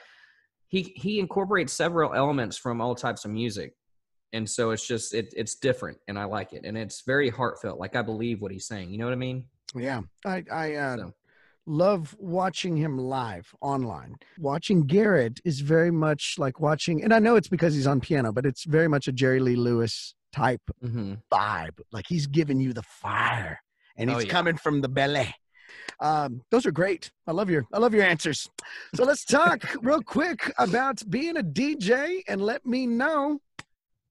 he 0.68 0.92
he 0.96 1.18
incorporates 1.18 1.72
several 1.72 2.14
elements 2.14 2.56
from 2.56 2.80
all 2.80 2.94
types 2.94 3.24
of 3.24 3.30
music 3.30 3.74
and 4.32 4.48
so 4.48 4.70
it's 4.70 4.86
just 4.86 5.14
it, 5.14 5.32
it's 5.36 5.54
different 5.56 5.98
and 6.08 6.18
i 6.18 6.24
like 6.24 6.52
it 6.52 6.64
and 6.64 6.76
it's 6.76 7.02
very 7.02 7.30
heartfelt 7.30 7.78
like 7.80 7.96
i 7.96 8.02
believe 8.02 8.40
what 8.42 8.52
he's 8.52 8.66
saying 8.66 8.90
you 8.90 8.98
know 8.98 9.04
what 9.06 9.12
i 9.14 9.16
mean 9.16 9.44
Yeah, 9.74 10.00
I 10.24 10.44
I 10.50 10.74
uh, 10.74 10.96
So. 10.96 11.12
love 11.66 12.16
watching 12.18 12.76
him 12.76 12.96
live 12.98 13.46
online. 13.60 14.16
Watching 14.38 14.86
Garrett 14.86 15.40
is 15.44 15.60
very 15.60 15.90
much 15.90 16.22
like 16.38 16.56
watching, 16.60 17.02
and 17.04 17.12
I 17.12 17.18
know 17.18 17.36
it's 17.36 17.48
because 17.56 17.74
he's 17.74 17.86
on 17.86 18.00
piano, 18.00 18.32
but 18.32 18.46
it's 18.46 18.64
very 18.64 18.88
much 18.88 19.08
a 19.08 19.12
Jerry 19.12 19.40
Lee 19.40 19.56
Lewis 19.56 20.14
type 20.32 20.62
mm-hmm. 20.82 21.14
vibe. 21.30 21.78
Like 21.92 22.06
he's 22.08 22.26
giving 22.26 22.60
you 22.60 22.72
the 22.72 22.82
fire, 22.82 23.60
and 23.98 24.08
Oh, 24.10 24.14
he's 24.14 24.24
yeah. 24.24 24.32
coming 24.32 24.56
from 24.56 24.80
the 24.80 24.88
belly. 24.88 25.28
Um, 26.00 26.42
those 26.50 26.64
are 26.66 26.70
great. 26.70 27.10
I 27.26 27.32
love 27.32 27.50
your 27.50 27.66
I 27.72 27.78
love 27.78 27.92
your 27.94 28.04
answers. 28.04 28.48
So 28.94 29.04
let's 29.04 29.24
talk 29.24 29.62
real 29.82 30.00
quick 30.02 30.52
about 30.58 31.02
being 31.10 31.36
a 31.36 31.42
DJ, 31.42 32.22
and 32.28 32.40
let 32.40 32.64
me 32.64 32.86
know 32.86 33.40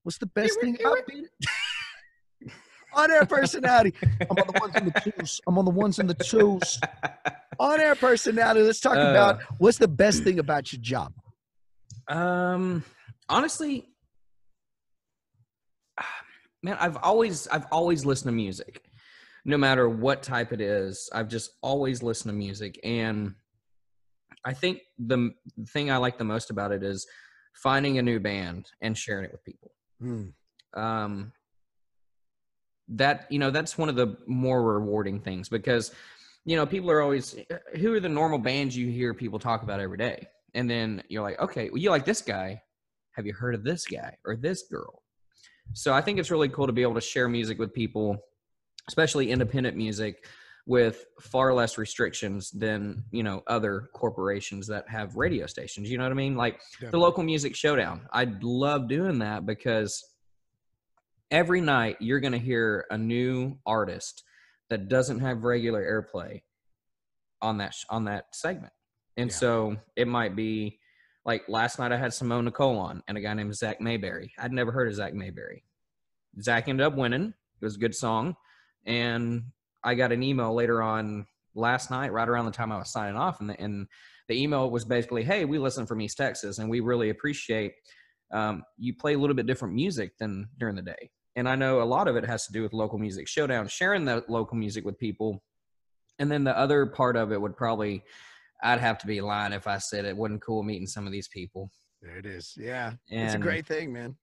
what's 0.04 0.18
the 0.18 0.26
best 0.28 0.60
thing 0.60 0.78
about 0.80 0.98
being 1.08 1.28
on 2.94 3.12
air 3.12 3.26
personality. 3.26 3.94
I'm 4.22 4.38
on 4.38 4.48
the 4.48 4.60
ones 4.60 4.76
and 4.76 4.88
the 4.92 5.02
twos. 5.02 5.42
I'm 5.48 5.58
on 5.58 5.66
the 5.66 5.72
ones 5.72 6.00
and 6.00 6.10
the 6.10 6.14
twos. 6.16 6.80
On 7.60 7.80
air 7.80 7.96
personality. 7.96 8.62
Let's 8.66 8.80
talk 8.82 8.98
Uh. 8.98 9.10
about 9.12 9.42
what's 9.58 9.78
the 9.78 9.88
best 9.88 10.24
thing 10.24 10.40
about 10.40 10.72
your 10.74 10.82
job. 10.82 11.14
Um, 12.10 12.84
honestly, 13.30 13.88
man, 16.64 16.78
I've 16.80 16.98
always 16.98 17.48
I've 17.48 17.66
always 17.72 18.06
listened 18.06 18.30
to 18.30 18.36
music, 18.36 18.84
no 19.48 19.58
matter 19.58 19.88
what 19.88 20.22
type 20.22 20.52
it 20.52 20.60
is. 20.60 21.10
I've 21.14 21.30
just 21.30 21.52
always 21.64 22.04
listened 22.04 22.32
to 22.34 22.38
music, 22.38 22.80
and 22.84 23.34
I 24.46 24.54
think 24.54 24.82
the 25.00 25.32
thing 25.70 25.90
I 25.90 25.98
like 25.98 26.18
the 26.18 26.26
most 26.26 26.52
about 26.52 26.72
it 26.72 26.84
is 26.84 27.08
finding 27.54 27.98
a 27.98 28.02
new 28.02 28.20
band 28.20 28.70
and 28.82 28.96
sharing 28.96 29.26
it 29.26 29.32
with 29.32 29.44
people. 29.44 29.72
Hmm. 30.00 30.26
Um, 30.80 31.32
that 32.90 33.26
you 33.30 33.40
know 33.40 33.50
that's 33.50 33.78
one 33.78 33.90
of 33.90 33.96
the 33.96 34.18
more 34.28 34.62
rewarding 34.62 35.20
things 35.20 35.50
because 35.50 35.92
you 36.46 36.56
know 36.56 36.66
people 36.66 36.92
are 36.92 37.02
always 37.02 37.36
who 37.76 37.94
are 37.94 38.00
the 38.00 38.08
normal 38.08 38.38
bands 38.38 38.78
you 38.78 38.88
hear 38.88 39.14
people 39.14 39.40
talk 39.40 39.64
about 39.64 39.82
every 39.82 39.98
day 39.98 40.26
and 40.54 40.70
then 40.70 41.04
you're 41.10 41.24
like 41.24 41.38
okay 41.42 41.70
well, 41.70 41.82
you 41.82 41.90
like 41.90 42.06
this 42.06 42.22
guy 42.22 42.62
have 43.12 43.26
you 43.26 43.34
heard 43.34 43.54
of 43.56 43.66
this 43.66 43.86
guy 43.86 44.16
or 44.26 44.38
this 44.38 44.64
girl 44.72 45.02
so 45.74 45.94
i 45.94 46.00
think 46.00 46.18
it's 46.18 46.32
really 46.32 46.48
cool 46.48 46.66
to 46.66 46.72
be 46.72 46.82
able 46.82 46.94
to 46.94 47.02
share 47.02 47.28
music 47.28 47.60
with 47.60 47.74
people 47.74 48.18
especially 48.88 49.32
independent 49.32 49.76
music 49.78 50.26
with 50.66 51.06
far 51.22 51.54
less 51.54 51.78
restrictions 51.78 52.52
than 52.52 53.04
you 53.12 53.24
know 53.24 53.42
other 53.48 53.90
corporations 53.94 54.68
that 54.68 54.88
have 54.90 55.16
radio 55.16 55.46
stations 55.46 55.90
you 55.90 55.98
know 55.98 56.04
what 56.04 56.12
i 56.12 56.16
mean? 56.16 56.36
Like 56.36 56.60
the 56.92 56.98
local 56.98 57.24
music 57.24 57.56
showdown. 57.56 58.02
I 58.12 58.28
love 58.42 58.88
doing 58.90 59.20
that 59.20 59.46
because 59.46 60.04
every 61.32 61.62
night 61.62 61.98
you're 62.00 62.20
going 62.20 62.34
to 62.34 62.40
hear 62.40 62.86
a 62.90 62.98
new 62.98 63.58
artist 63.66 64.24
that 64.70 64.90
doesn't 64.90 65.20
have 65.20 65.44
regular 65.44 65.82
airplay 65.82 66.42
on 67.42 67.58
that 67.60 67.74
sh- 67.74 67.86
on 67.90 68.06
that 68.06 68.36
segment. 68.36 68.74
And 69.16 69.30
Yeah. 69.30 69.36
so 69.36 69.78
it 69.96 70.08
might 70.08 70.36
be 70.36 70.80
like 71.26 71.44
last 71.50 71.78
night 71.80 71.92
i 71.92 71.98
had 71.98 72.14
simone 72.14 72.46
nicole 72.46 72.78
on 72.78 73.04
and 73.08 73.18
a 73.18 73.22
guy 73.22 73.34
named 73.34 73.56
zach 73.56 73.80
mayberry. 73.80 74.34
I'd 74.38 74.52
never 74.54 74.72
heard 74.72 74.88
of 74.90 74.96
zach 74.96 75.14
mayberry. 75.14 75.64
Zach 76.42 76.68
ended 76.68 76.86
up 76.86 76.96
winning. 76.96 77.34
It 77.62 77.66
was 77.66 77.76
a 77.76 77.80
good 77.80 77.96
song 77.96 78.36
and 78.88 79.44
i 79.84 79.94
got 79.94 80.12
an 80.12 80.24
email 80.24 80.54
later 80.54 80.82
on 80.82 81.26
last 81.54 81.92
night 81.92 82.12
right 82.12 82.28
around 82.28 82.46
the 82.46 82.52
time 82.52 82.72
i 82.72 82.78
was 82.78 82.92
signing 82.92 83.16
off 83.16 83.40
and 83.40 83.50
the, 83.50 83.60
and 83.62 83.86
the 84.28 84.42
email 84.42 84.70
was 84.72 84.86
basically 84.86 85.24
hey 85.24 85.46
we 85.46 85.60
listen 85.60 85.86
from 85.86 86.02
east 86.02 86.18
texas 86.18 86.58
and 86.58 86.70
we 86.70 86.80
really 86.80 87.10
appreciate 87.10 87.74
um, 88.34 88.64
you 88.78 88.94
play 88.94 89.14
a 89.14 89.18
little 89.18 89.36
bit 89.36 89.46
different 89.46 89.74
music 89.74 90.12
than 90.20 90.50
during 90.58 90.76
the 90.76 90.82
day 90.82 91.10
and 91.36 91.48
i 91.48 91.56
know 91.56 91.82
a 91.82 91.84
lot 91.84 92.08
of 92.08 92.16
it 92.16 92.26
has 92.26 92.46
to 92.46 92.52
do 92.54 92.64
with 92.64 92.74
local 92.74 92.98
music 92.98 93.28
showdown 93.28 93.68
sharing 93.68 94.06
the 94.06 94.24
local 94.28 94.58
music 94.58 94.84
with 94.84 94.98
people 94.98 95.42
and 96.20 96.32
then 96.32 96.44
the 96.44 96.58
other 96.58 96.86
part 96.88 97.16
of 97.16 97.32
it 97.32 97.40
would 97.40 97.56
probably 97.56 98.04
i'd 98.64 98.80
have 98.80 98.98
to 98.98 99.08
be 99.08 99.22
lying 99.22 99.54
if 99.54 99.68
i 99.68 99.78
said 99.78 100.04
it 100.06 100.18
wasn't 100.18 100.42
cool 100.42 100.64
meeting 100.64 100.88
some 100.88 101.06
of 101.06 101.12
these 101.12 101.28
people 101.30 101.70
There 102.02 102.18
it 102.18 102.26
is. 102.26 102.54
Yeah. 102.58 102.94
and 103.10 103.26
it's 103.26 103.34
a 103.36 103.40
great 103.40 103.66
thing, 103.66 103.92
man. 103.94 104.16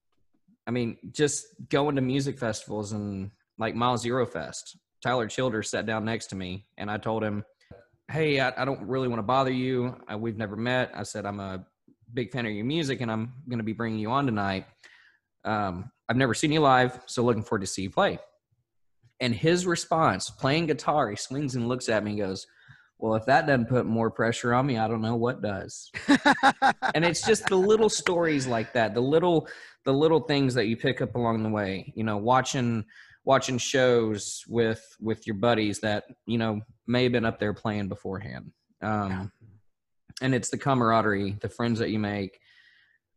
I 0.67 0.71
mean, 0.71 0.97
just 1.13 1.45
going 1.69 1.97
to 1.97 2.03
music 2.03 2.39
festivals 2.39 2.93
and 2.93 3.31
like 3.59 3.75
Mile 3.75 3.97
Zero 3.97 4.27
Fest. 4.27 4.77
Tyler 5.03 5.27
Childers 5.27 5.71
sat 5.71 5.87
down 5.87 6.05
next 6.05 6.29
to 6.29 6.37
me 6.37 6.67
and 6.79 6.91
I 6.91 6.99
told 6.99 7.23
him, 7.23 7.45
Hey, 8.11 8.41
I, 8.41 8.53
I 8.61 8.65
don't 8.65 8.83
really 8.83 9.09
want 9.09 9.19
to 9.19 9.25
bother 9.25 9.53
you. 9.53 9.97
I, 10.09 10.17
we've 10.17 10.37
never 10.37 10.57
met. 10.57 10.93
I 10.95 11.03
said, 11.03 11.25
I'm 11.25 11.41
a 11.41 11.65
big 12.13 12.33
fan 12.33 12.47
of 12.47 12.53
your 12.53 12.65
music 12.65 13.01
and 13.01 13.11
I'm 13.11 13.33
going 13.49 13.59
to 13.59 13.65
be 13.65 13.73
bringing 13.73 13.99
you 13.99 14.11
on 14.11 14.27
tonight. 14.27 14.67
Um, 15.45 15.91
I've 16.09 16.17
never 16.17 16.35
seen 16.35 16.53
you 16.53 16.61
live, 16.61 17.01
so 17.07 17.23
looking 17.23 17.43
forward 17.43 17.63
to 17.63 17.67
see 17.67 17.83
you 17.83 17.91
play. 17.91 18.19
And 19.21 19.35
his 19.35 19.67
response, 19.67 20.29
playing 20.31 20.67
guitar, 20.67 21.09
he 21.09 21.17
swings 21.17 21.55
and 21.55 21.69
looks 21.69 21.89
at 21.89 22.05
me 22.05 22.13
and 22.13 22.21
goes, 22.21 22.47
Well, 22.99 23.15
if 23.15 23.25
that 23.27 23.47
doesn't 23.47 23.69
put 23.69 23.87
more 23.87 24.11
pressure 24.11 24.53
on 24.53 24.67
me, 24.67 24.77
I 24.77 24.89
don't 24.89 25.03
know 25.03 25.17
what 25.17 25.41
does 25.41 25.91
and 26.95 27.05
it's 27.05 27.27
just 27.27 27.47
the 27.47 27.57
little 27.57 27.89
stories 27.89 28.47
like 28.47 28.73
that 28.73 28.95
the 28.95 29.01
little 29.01 29.49
the 29.85 29.93
little 29.93 30.21
things 30.21 30.55
that 30.55 30.67
you 30.67 30.77
pick 30.77 31.01
up 31.01 31.15
along 31.15 31.43
the 31.43 31.49
way 31.49 31.93
you 31.97 32.05
know 32.05 32.17
watching 32.17 32.85
watching 33.25 33.59
shows 33.59 34.45
with 34.49 34.85
with 35.01 35.27
your 35.27 35.37
buddies 35.37 35.81
that 35.81 36.05
you 36.27 36.39
know 36.39 36.61
may 36.87 37.05
have 37.05 37.13
been 37.13 37.25
up 37.25 37.39
there 37.39 37.55
playing 37.55 37.89
beforehand. 37.89 38.53
Um 38.83 39.11
Yeah. 39.11 39.27
and 40.23 40.35
it's 40.35 40.51
the 40.51 40.59
camaraderie 40.59 41.37
the 41.41 41.49
friends 41.49 41.79
that 41.79 41.91
you 41.91 41.99
make. 41.99 42.39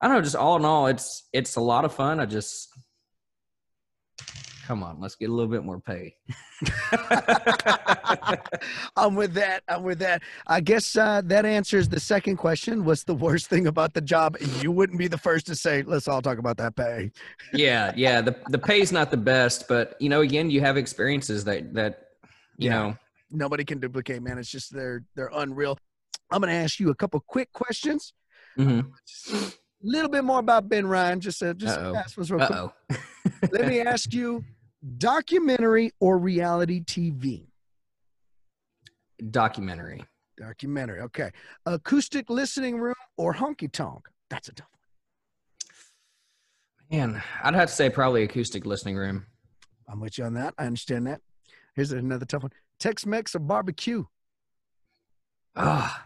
I 0.01 0.07
don't 0.07 0.17
know 0.17 0.21
just 0.21 0.35
all 0.35 0.55
in 0.57 0.65
all 0.65 0.87
it's 0.87 1.27
it's 1.33 1.55
a 1.55 1.61
lot 1.61 1.85
of 1.85 1.93
fun. 1.93 2.19
I 2.19 2.25
just 2.25 2.69
come 4.67 4.83
on 4.83 4.99
let's 4.99 5.15
get 5.15 5.29
a 5.29 5.31
little 5.33 5.49
bit 5.49 5.63
more 5.63 5.79
pay 5.79 6.13
I'm 8.95 9.15
with 9.15 9.33
that. 9.35 9.61
I'm 9.67 9.83
with 9.83 9.99
that. 9.99 10.21
I 10.47 10.59
guess 10.59 10.95
uh, 10.97 11.21
that 11.25 11.45
answers 11.45 11.87
the 11.87 11.99
second 11.99 12.37
question. 12.37 12.83
What's 12.83 13.03
the 13.03 13.13
worst 13.13 13.47
thing 13.47 13.67
about 13.67 13.93
the 13.93 14.01
job? 14.01 14.37
You 14.61 14.71
wouldn't 14.71 14.97
be 14.97 15.07
the 15.07 15.17
first 15.17 15.45
to 15.47 15.55
say, 15.55 15.83
let's 15.83 16.07
all 16.07 16.21
talk 16.21 16.37
about 16.39 16.57
that 16.57 16.75
pay. 16.75 17.11
yeah 17.53 17.93
yeah 17.95 18.21
the 18.21 18.35
the 18.49 18.57
pay's 18.59 18.91
not 18.91 19.11
the 19.11 19.17
best 19.17 19.67
but 19.67 19.95
you 19.99 20.09
know 20.09 20.21
again 20.21 20.49
you 20.49 20.59
have 20.61 20.77
experiences 20.77 21.43
that 21.45 21.73
that 21.73 22.09
you 22.57 22.69
Yeah. 22.69 22.77
know 22.77 22.97
Nobody 23.29 23.65
can 23.65 23.79
duplicate, 23.79 24.21
man. 24.21 24.37
It's 24.37 24.49
just 24.49 24.73
they're 24.73 25.03
they're 25.15 25.31
unreal. 25.33 25.77
I'm 26.31 26.39
gonna 26.41 26.53
ask 26.53 26.79
you 26.79 26.89
a 26.91 26.95
couple 26.95 27.19
quick 27.27 27.51
questions. 27.53 28.13
mhm. 28.57 28.89
A 29.33 29.51
little 29.83 30.09
bit 30.09 30.23
more 30.23 30.39
about 30.39 30.67
Ben 30.69 30.87
Ryan. 30.87 31.19
Just 31.19 31.43
uh, 31.43 31.53
just 31.53 31.77
ask 31.77 32.17
real 32.17 32.39
quick. 32.47 33.01
Let 33.51 33.67
me 33.67 33.81
ask 33.93 34.13
you, 34.13 34.43
documentary 34.97 35.91
or 35.99 36.17
reality 36.17 36.81
TV? 36.83 37.47
Documentary. 39.31 40.03
Documentary. 40.37 41.01
Okay. 41.01 41.31
Acoustic 41.65 42.29
listening 42.29 42.77
room 42.79 42.95
or 43.17 43.33
honky 43.33 43.71
tonk? 43.71 44.07
That's 44.29 44.49
a 44.49 44.53
tough 44.53 44.67
one. 46.89 46.99
Man, 46.99 47.23
I'd 47.43 47.55
have 47.55 47.69
to 47.69 47.75
say 47.75 47.89
probably 47.89 48.23
acoustic 48.23 48.65
listening 48.65 48.95
room. 48.95 49.25
I'm 49.89 49.99
with 49.99 50.17
you 50.17 50.25
on 50.25 50.33
that. 50.35 50.53
I 50.57 50.65
understand 50.65 51.07
that. 51.07 51.21
Here's 51.75 51.91
another 51.91 52.25
tough 52.25 52.43
one. 52.43 52.51
Tex-Mex 52.79 53.35
or 53.35 53.39
barbecue? 53.39 54.05
Ah. 55.55 56.05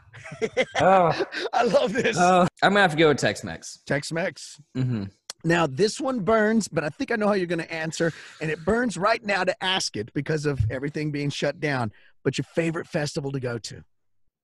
oh, 0.80 1.26
I 1.54 1.64
love 1.64 1.94
this. 1.94 2.16
oh. 2.20 2.48
I'm 2.64 2.72
gonna 2.72 2.82
have 2.82 2.92
to 2.92 2.98
go 2.98 3.10
with 3.10 3.18
Tex-Mex. 3.18 3.80
Tex-Mex. 3.86 4.60
hmm 4.76 5.04
Now 5.44 5.68
this 5.68 6.00
one 6.00 6.20
burns, 6.20 6.68
but 6.68 6.84
I 6.84 6.90
think 6.90 7.12
I 7.12 7.16
know 7.16 7.28
how 7.28 7.34
you're 7.34 7.48
going 7.48 7.60
to 7.60 7.74
answer, 7.74 8.12
and 8.42 8.52
it 8.52 8.64
burns 8.64 8.98
right 8.98 9.24
now 9.24 9.44
to 9.44 9.64
ask 9.64 9.98
it 9.98 10.14
because 10.14 10.46
of 10.46 10.60
everything 10.70 11.12
being 11.12 11.30
shut 11.30 11.60
down. 11.60 11.92
But 12.24 12.38
your 12.38 12.46
favorite 12.56 12.88
festival 12.88 13.32
to 13.32 13.40
go 13.40 13.58
to? 13.58 13.84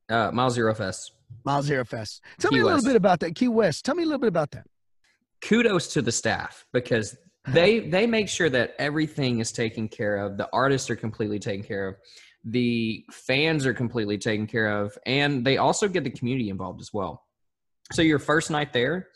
Uh, 0.09 0.31
Mile 0.31 0.49
Zero 0.49 0.73
Fest. 0.73 1.13
Mile 1.45 1.61
Zero 1.61 1.85
Fest. 1.85 2.21
Tell 2.39 2.49
Key 2.49 2.57
me 2.57 2.61
a 2.61 2.63
little 2.63 2.77
West. 2.77 2.87
bit 2.87 2.95
about 2.95 3.19
that. 3.19 3.35
Key 3.35 3.49
West. 3.49 3.85
Tell 3.85 3.95
me 3.95 4.03
a 4.03 4.05
little 4.05 4.19
bit 4.19 4.29
about 4.29 4.51
that. 4.51 4.65
Kudos 5.41 5.93
to 5.93 6.01
the 6.01 6.11
staff 6.11 6.65
because 6.73 7.15
they 7.47 7.79
they 7.79 8.07
make 8.07 8.27
sure 8.27 8.49
that 8.49 8.73
everything 8.79 9.39
is 9.39 9.51
taken 9.51 9.87
care 9.87 10.17
of. 10.17 10.37
The 10.37 10.49
artists 10.51 10.89
are 10.89 10.95
completely 10.95 11.39
taken 11.39 11.63
care 11.63 11.87
of. 11.87 11.95
The 12.43 13.05
fans 13.11 13.65
are 13.65 13.73
completely 13.73 14.17
taken 14.17 14.47
care 14.47 14.81
of, 14.81 14.97
and 15.05 15.45
they 15.45 15.57
also 15.57 15.87
get 15.87 16.03
the 16.03 16.09
community 16.09 16.49
involved 16.49 16.81
as 16.81 16.93
well. 16.93 17.26
So 17.93 18.01
your 18.01 18.19
first 18.19 18.51
night 18.51 18.73
there, 18.73 19.09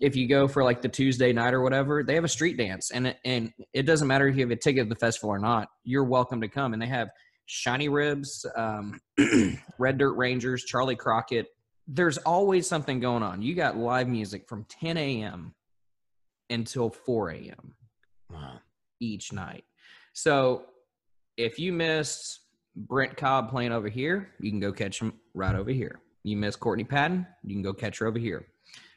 if 0.00 0.14
you 0.14 0.28
go 0.28 0.46
for 0.46 0.62
like 0.62 0.82
the 0.82 0.88
Tuesday 0.88 1.32
night 1.32 1.54
or 1.54 1.62
whatever, 1.62 2.02
they 2.02 2.14
have 2.14 2.24
a 2.24 2.28
street 2.28 2.56
dance, 2.56 2.90
and 2.90 3.08
it, 3.08 3.18
and 3.24 3.52
it 3.72 3.82
doesn't 3.84 4.06
matter 4.06 4.28
if 4.28 4.36
you 4.36 4.42
have 4.42 4.50
a 4.50 4.56
ticket 4.56 4.84
to 4.84 4.88
the 4.88 4.98
festival 4.98 5.30
or 5.30 5.38
not. 5.38 5.68
You're 5.84 6.04
welcome 6.04 6.40
to 6.42 6.48
come, 6.48 6.72
and 6.72 6.80
they 6.80 6.86
have 6.86 7.08
Shiny 7.46 7.88
Ribs, 7.88 8.44
um, 8.56 9.00
Red 9.78 9.98
Dirt 9.98 10.12
Rangers, 10.12 10.64
Charley 10.64 10.94
Crockett. 10.94 11.46
There's 11.86 12.18
always 12.18 12.66
something 12.66 13.00
going 13.00 13.22
on. 13.22 13.40
You 13.40 13.54
got 13.54 13.76
live 13.76 14.08
music 14.08 14.46
from 14.46 14.66
10 14.68 14.98
a.m. 14.98 15.54
until 16.50 16.90
4 16.90 17.30
a.m. 17.30 17.74
Wow. 18.30 18.60
each 19.00 19.32
night. 19.32 19.64
So 20.12 20.66
if 21.38 21.58
you 21.58 21.72
missed 21.72 22.40
Brent 22.76 23.16
Cobb 23.16 23.48
playing 23.48 23.72
over 23.72 23.88
here, 23.88 24.28
you 24.38 24.50
can 24.50 24.60
go 24.60 24.70
catch 24.70 25.00
him 25.00 25.14
right 25.32 25.54
over 25.54 25.70
here. 25.70 26.00
You 26.24 26.36
miss 26.36 26.56
Courtney 26.56 26.84
Patton, 26.84 27.26
you 27.44 27.54
can 27.54 27.62
go 27.62 27.72
catch 27.72 27.98
her 27.98 28.06
over 28.06 28.18
here. 28.18 28.46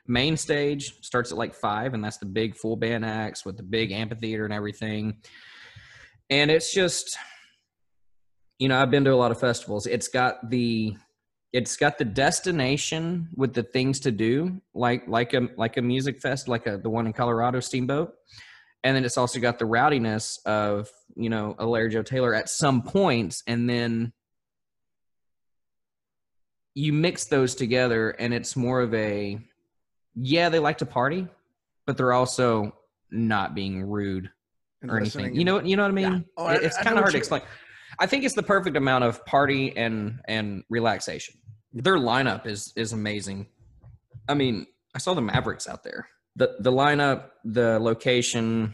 main 0.07 0.35
stage 0.35 0.93
starts 1.01 1.31
at 1.31 1.37
like 1.37 1.53
five, 1.53 1.93
and 1.93 2.03
that's 2.03 2.17
the 2.17 2.25
big 2.25 2.55
full 2.55 2.75
band 2.75 3.05
acts 3.05 3.45
with 3.45 3.57
the 3.57 3.63
big 3.63 3.91
amphitheater 3.91 4.45
and 4.45 4.53
everything. 4.53 5.17
And 6.29 6.49
it's 6.49 6.73
just, 6.73 7.17
you 8.59 8.67
know, 8.67 8.81
I've 8.81 8.91
been 8.91 9.03
to 9.05 9.13
a 9.13 9.15
lot 9.15 9.31
of 9.31 9.39
festivals. 9.39 9.85
It's 9.85 10.07
got 10.07 10.49
the 10.49 10.95
it's 11.53 11.75
got 11.75 11.97
the 11.97 12.05
destination 12.05 13.27
with 13.35 13.53
the 13.53 13.63
things 13.63 13.99
to 14.01 14.11
do, 14.11 14.61
like 14.73 15.07
like 15.07 15.33
a 15.33 15.49
like 15.57 15.77
a 15.77 15.81
music 15.81 16.19
fest, 16.21 16.47
like 16.47 16.67
a 16.67 16.77
the 16.77 16.89
one 16.89 17.05
in 17.05 17.13
Colorado, 17.13 17.59
Steamboat, 17.59 18.13
and 18.83 18.95
then 18.95 19.03
it's 19.03 19.17
also 19.17 19.39
got 19.39 19.59
the 19.59 19.65
rowdiness 19.65 20.39
of 20.45 20.89
you 21.15 21.29
know 21.29 21.55
a 21.59 21.65
Larry 21.65 21.89
Joe 21.89 22.03
Taylor 22.03 22.33
at 22.33 22.49
some 22.49 22.81
points, 22.81 23.43
and 23.47 23.69
then 23.69 24.13
you 26.73 26.93
mix 26.93 27.25
those 27.25 27.55
together, 27.55 28.11
and 28.11 28.33
it's 28.33 28.55
more 28.55 28.81
of 28.81 28.93
a 28.93 29.39
yeah, 30.15 30.49
they 30.49 30.59
like 30.59 30.77
to 30.79 30.85
party, 30.85 31.27
but 31.85 31.97
they're 31.97 32.13
also 32.13 32.75
not 33.11 33.55
being 33.55 33.83
rude 33.83 34.29
or 34.87 34.97
anything. 34.97 35.35
You 35.35 35.45
know, 35.45 35.61
you 35.61 35.75
know 35.75 35.83
what 35.83 35.91
I 35.91 35.93
mean? 35.95 36.11
Yeah. 36.13 36.19
Oh, 36.37 36.45
I- 36.45 36.55
it's 36.55 36.77
kind 36.77 36.97
of 36.97 36.99
hard 36.99 37.11
to 37.11 37.17
explain. 37.17 37.41
I 37.99 38.05
think 38.07 38.23
it's 38.23 38.35
the 38.35 38.43
perfect 38.43 38.77
amount 38.77 39.03
of 39.03 39.25
party 39.25 39.75
and 39.77 40.19
and 40.25 40.63
relaxation. 40.69 41.35
Their 41.73 41.97
lineup 41.97 42.45
is 42.45 42.73
is 42.75 42.93
amazing. 42.93 43.47
I 44.29 44.33
mean, 44.33 44.65
I 44.95 44.97
saw 44.99 45.13
the 45.13 45.21
Mavericks 45.21 45.67
out 45.67 45.83
there. 45.83 46.07
The 46.35 46.55
the 46.59 46.71
lineup, 46.71 47.31
the 47.43 47.79
location, 47.79 48.73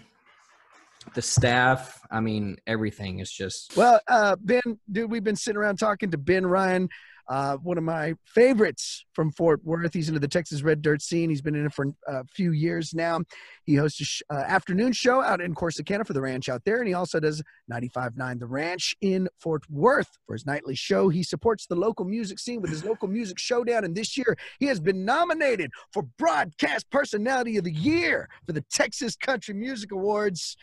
the 1.15 1.21
staff. 1.21 1.99
I 2.11 2.19
mean, 2.19 2.57
everything 2.67 3.19
is 3.19 3.31
just 3.31 3.75
Well, 3.75 3.99
uh, 4.07 4.35
Ben, 4.39 4.61
dude, 4.91 5.09
we've 5.11 5.23
been 5.23 5.35
sitting 5.35 5.57
around 5.57 5.77
talking 5.77 6.11
to 6.11 6.17
Ben 6.17 6.45
Ryan, 6.45 6.89
uh, 7.29 7.57
one 7.57 7.77
of 7.77 7.83
my 7.83 8.13
favorites 8.25 9.05
from 9.13 9.31
Fort 9.31 9.59
Worth. 9.65 9.93
He's 9.93 10.07
into 10.07 10.19
the 10.19 10.27
Texas 10.27 10.61
Red 10.61 10.81
Dirt 10.81 11.01
scene. 11.01 11.29
He's 11.29 11.41
been 11.41 11.55
in 11.55 11.65
it 11.65 11.73
for 11.73 11.87
a 12.07 12.23
few 12.25 12.51
years 12.53 12.93
now. 12.93 13.19
He 13.65 13.75
hosts 13.75 13.99
a 13.99 14.05
sh- 14.05 14.21
uh, 14.29 14.35
afternoon 14.35 14.93
show 14.93 15.21
out 15.21 15.41
in 15.41 15.53
Corsicana 15.53 16.07
for 16.07 16.13
the 16.13 16.21
ranch 16.21 16.47
out 16.47 16.63
there, 16.65 16.77
and 16.79 16.87
he 16.87 16.93
also 16.93 17.19
does 17.19 17.41
95.9 17.71 18.39
The 18.39 18.45
Ranch 18.47 18.95
in 19.01 19.27
Fort 19.39 19.63
Worth 19.69 20.07
for 20.25 20.33
his 20.33 20.45
nightly 20.45 20.75
show. 20.75 21.09
He 21.09 21.21
supports 21.23 21.65
the 21.67 21.75
local 21.75 22.05
music 22.05 22.39
scene 22.39 22.61
with 22.61 22.71
his 22.71 22.85
local 22.85 23.07
music 23.07 23.39
showdown, 23.39 23.83
and 23.83 23.93
this 23.95 24.17
year 24.17 24.37
he 24.59 24.67
has 24.67 24.79
been 24.79 25.03
nominated 25.03 25.71
for 25.91 26.03
Broadcast 26.17 26.89
Personality 26.91 27.57
of 27.57 27.63
the 27.65 27.73
Year 27.73 28.29
for 28.45 28.53
the 28.53 28.63
Texas 28.71 29.15
Country 29.17 29.53
Music 29.53 29.91
Awards. 29.91 30.55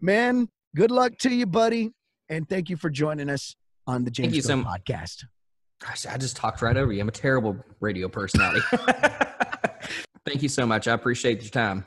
Man, 0.00 0.48
good 0.74 0.90
luck 0.90 1.16
to 1.18 1.30
you, 1.30 1.46
buddy. 1.46 1.90
And 2.28 2.48
thank 2.48 2.68
you 2.68 2.76
for 2.76 2.90
joining 2.90 3.30
us 3.30 3.54
on 3.86 4.04
the 4.04 4.10
James 4.10 4.34
you 4.36 4.42
so- 4.42 4.62
podcast. 4.62 5.24
Gosh, 5.80 6.06
I 6.06 6.16
just 6.16 6.36
talked 6.36 6.60
right 6.60 6.76
over 6.76 6.92
you. 6.92 7.00
I'm 7.00 7.08
a 7.08 7.12
terrible 7.12 7.56
radio 7.80 8.08
personality. 8.08 8.60
Thank 10.26 10.42
you 10.42 10.48
so 10.48 10.66
much. 10.66 10.88
I 10.88 10.92
appreciate 10.92 11.40
your 11.42 11.50
time. 11.50 11.86